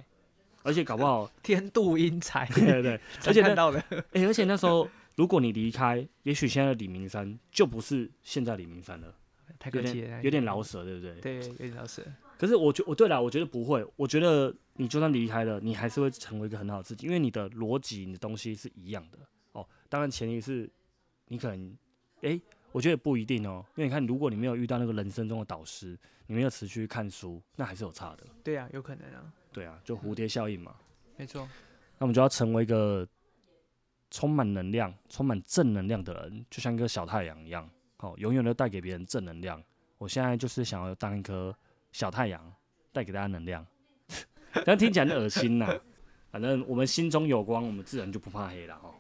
[0.62, 9.14] 而且搞不好 天妒英才，对 对对，而且那看到了， 哎、而且那时候如果你离开，也许现在的李明山就不是现在李明山了，
[9.59, 11.14] 太客气了，有点老舍，对不对？
[11.21, 12.03] 对，有点老舍。
[12.39, 13.87] 可是我觉我对了，我觉得不会。
[13.97, 19.18] 我觉得你就算离开了，你还是会成为一个很好的自己，因为你的逻辑、你的东西是一样的
[19.53, 19.68] 哦。
[19.91, 20.71] 当然前提是
[21.29, 21.77] 你可能，
[22.23, 22.41] 诶，
[22.73, 23.64] 我觉得不一定哦。
[23.77, 28.27] 因为你看，如果你没有遇到那个人生中的导师，你没有持续看书，那还是有差的。
[28.45, 30.75] 对啊，有可能啊，对啊，就蝴蝶效应嘛。
[31.16, 31.49] 没错。
[31.99, 33.07] 那我们就要成为一个
[34.11, 39.62] 充满能量、充满正能量的人，就像一个小太阳一样，好、永远都带给别人正能量。
[39.99, 41.55] 我现在就是想要当一颗
[41.93, 42.55] 小太阳，
[42.93, 43.66] 带给大家能量，
[44.64, 45.79] 但听起来很恶心呐、
[46.31, 48.95] 反正我们心中有光，我们自然就不怕黑了哦。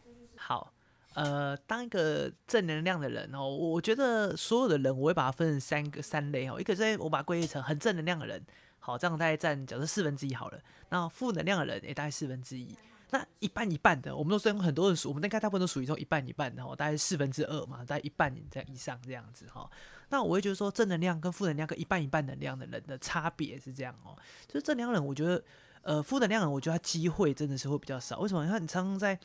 [1.22, 8.42] 呃，当一个正能量的人哦，我觉得所有的人我会把它分成三个三类哦，一个是我把它归类成很正能量的人，
[8.78, 10.58] 好，这样大概占假设四分之一好了，
[10.88, 12.74] 那负能量的人也大概四分之一。
[13.10, 19.68] 那一半一半的，我们都虽然很多人属，我们应该大部分都属于这种一半一半的哦，大概四分之二嘛，大概一半在以上这样子哈。
[20.08, 24.16] 那我会觉得说，正能量跟负能量跟一半一半能量的人的差别是这样哦，
[24.46, 25.44] 就是正能量人，我觉得
[25.82, 28.20] 呃负能量人，我觉得他机会真的是会比较少。
[28.20, 28.46] 为什么？
[28.46, 29.18] 因为你常常在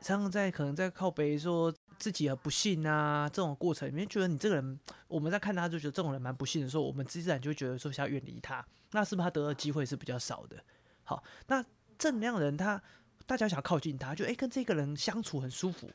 [0.00, 10.56] 常常在可能在靠背说自己很不幸啊这种过程里面，觉得你这个人，我们在看他就觉得这种人蛮不幸的时候，我们自然就觉得说想要远离他，那是不是他得的机会是比较少的？
[11.04, 11.62] 好，那
[11.98, 12.82] 正能量人他
[13.26, 15.90] 大家想靠近他，就诶跟这个人相处很舒服，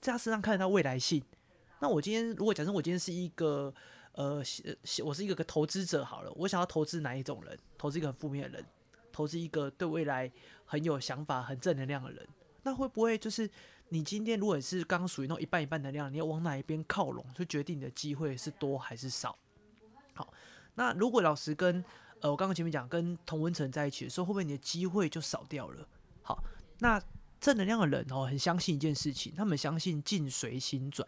[0.00, 1.22] 在他身上看得到未来性。
[1.80, 3.74] 那我今天如果假设我今天是一个
[4.12, 4.42] 呃，
[5.04, 7.58] 我是一个个投资者好了，我想要投资哪一种人？
[7.76, 8.66] 投资一个很负面的人，
[9.12, 10.30] 投资一个对未来
[10.64, 12.26] 很有想法、很正能量的人，
[12.62, 13.48] 那会不会就是
[13.88, 19.36] 你今天如果是刚属于那种一半一半能量，你要往哪一边靠拢，就决定你的机会是多还是少？
[20.14, 20.32] 好，
[20.74, 21.84] 那如果老师跟
[22.20, 25.86] 呃我刚刚前面讲跟童文成在一起的时候，会不会你的机会就少掉了？
[26.22, 26.42] 好，
[26.78, 27.02] 那
[27.40, 31.06] 正能量的人哦，很相信一件事情，他们相信境随心转。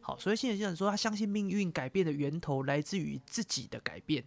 [0.00, 4.24] 好，所以现在这样说，他相信命运改变的源头来自于自己的改变。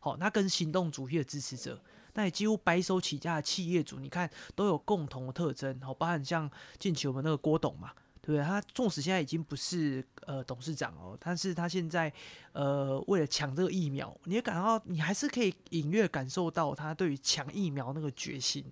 [0.00, 1.80] 好，那跟行动主义的支持者，
[2.16, 5.78] 那也几乎白手起家的企业主，你看都有共同的特征。
[5.80, 7.92] 好，包含像近期我们那个郭董嘛，
[8.22, 8.42] 对不对？
[8.42, 12.10] 他纵使现在已经不是呃董事长哦，但是他现在
[12.52, 18.64] 呃为了抢这个疫苗，你也感到你还是可以隐约感受到他对于抢疫苗那个决心。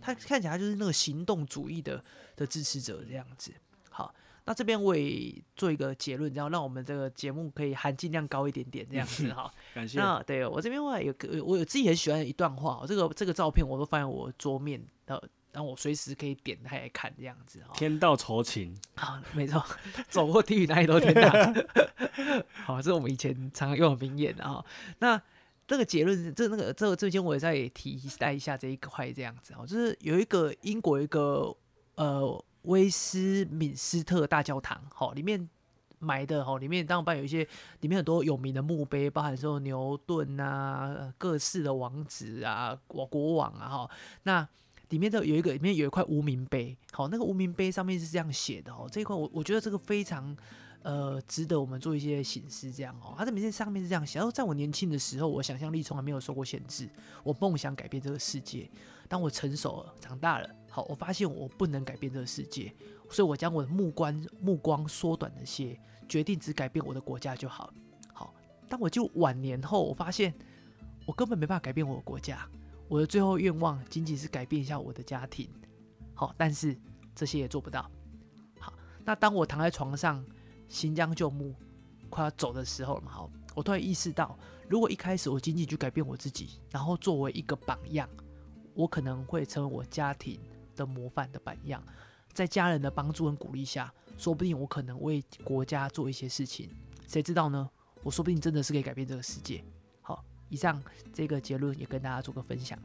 [0.00, 2.02] 他看起来就是那个行动主义的
[2.36, 3.52] 的支持者这样子。
[3.90, 4.14] 好。
[4.44, 9.48] 那这边我也做一个结论，然后让我们这个节目可以含金量高一点点，这样子哈。
[9.72, 9.98] 感谢。
[9.98, 15.22] 那对我这边话有个，我有自己很喜欢的一段话，这个这个照片我都放在我桌面的，
[15.52, 17.72] 让我随时可以点开来看，这样子哈。
[17.74, 19.64] 天道酬勤，好， 没错，
[20.10, 21.54] 走过地狱哪里都天堂。
[22.64, 24.64] 好，这是我们以前常常用的名言啊。
[24.98, 25.22] 那
[25.68, 31.56] 这个结论，这那个这这边我也再提带一下这一块，这样子哦，就是有一个英国一个
[31.94, 32.44] 呃。
[32.62, 35.48] 威斯敏斯特大教堂，好，里面
[35.98, 37.46] 埋的，好，里面当然有一些，
[37.80, 43.90] 里面很多有名的墓碑，包含说牛顿啊，各式的王子啊，国国王啊，哈，
[44.24, 44.48] 那
[44.88, 50.36] 里面的有一个里面有一块无名碑，好，那个无名碑上面是这样写的哦，这一块我我觉得这个非常
[50.82, 56.88] 呃值得我们做一些醒思，这样哦，它的名字上面是这样写，然后在我年轻的时候，我想象力从来没有受过限制，
[57.22, 58.68] 我梦想改变这个世界，
[59.12, 62.74] 当我成熟了，长大了，好，我发现我不能改变这个世界，
[63.10, 67.70] 所以我将我的目光目光缩短了些，决定只改变我的国家就好，
[68.14, 68.32] 好，
[68.70, 70.32] 当我就晚年后，我发现
[71.04, 72.48] 我根本没办法改变我的国家。
[72.88, 75.46] 我的最后愿望仅仅是改变一下我的家庭，
[76.14, 76.74] 好，但是
[77.14, 77.90] 这些也做不到。
[78.58, 78.72] 好，
[79.04, 80.24] 那当我躺在床上，
[80.70, 81.54] 行将就木，
[82.08, 84.38] 快要走的时候嘛，好，我突然意识到，
[84.70, 88.08] 如果一开始我仅仅去改变我自己，然后作为一个榜样，
[88.74, 90.40] 我可能会成为我家庭
[90.74, 91.82] 的模范的榜样，
[92.32, 96.70] 在家人的帮助跟鼓励下，说不定我可能为国家做一些事情，
[97.06, 97.68] 谁知道呢？
[98.02, 99.62] 我说不定真的是可以改变这个世界。
[100.00, 102.78] 好以上这个结论也跟大家做个分享。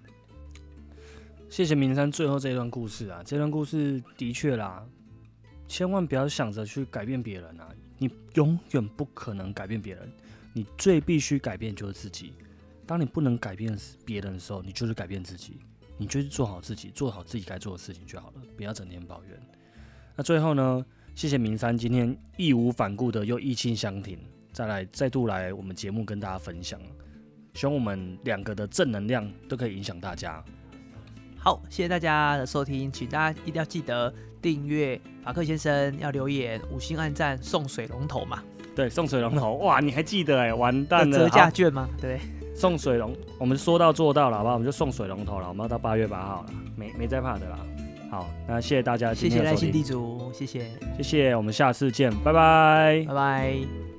[1.50, 4.86] 谢谢明山最后这一段故事啊，这段故事的确啦，
[5.68, 10.12] 千万不要想着去改变别人啊，你永远不可能改变别人，
[10.54, 12.34] 你最必须改变就是自己。
[12.86, 15.60] 当你不能改变别人的时候，你就是改变自己，
[15.98, 19.40] 你就是做好自己，做好自己该做的事情就好了，不要整天抱怨。
[20.16, 20.86] 那最后呢，
[21.16, 24.20] 谢谢明山今天义无反顾的又意气相挺，
[24.52, 26.80] 再来再度来我们节目跟大家分享。
[27.54, 30.44] 希望我们两个的正能量都可以影响大家。
[31.40, 38.44] 好，谢谢大家的收听，请大家一定要记得订阅法克先生，要留言五星暗赞送水龙头嘛？
[38.76, 40.54] 对，送水龙头，哇，你还记得哎？
[40.54, 41.90] 完蛋了，折价券吗？
[42.00, 42.20] 对，
[42.58, 44.56] 送水龙，我们说到做到了，好不好？
[44.56, 46.46] 我们就送水龙头了，我们要到八月八号了，
[46.76, 47.60] 没没再怕的啦。
[48.10, 50.66] 好，那谢谢大家，谢谢耐心地主，谢谢，
[50.98, 53.97] 谢谢，我们下次见，拜拜，拜拜。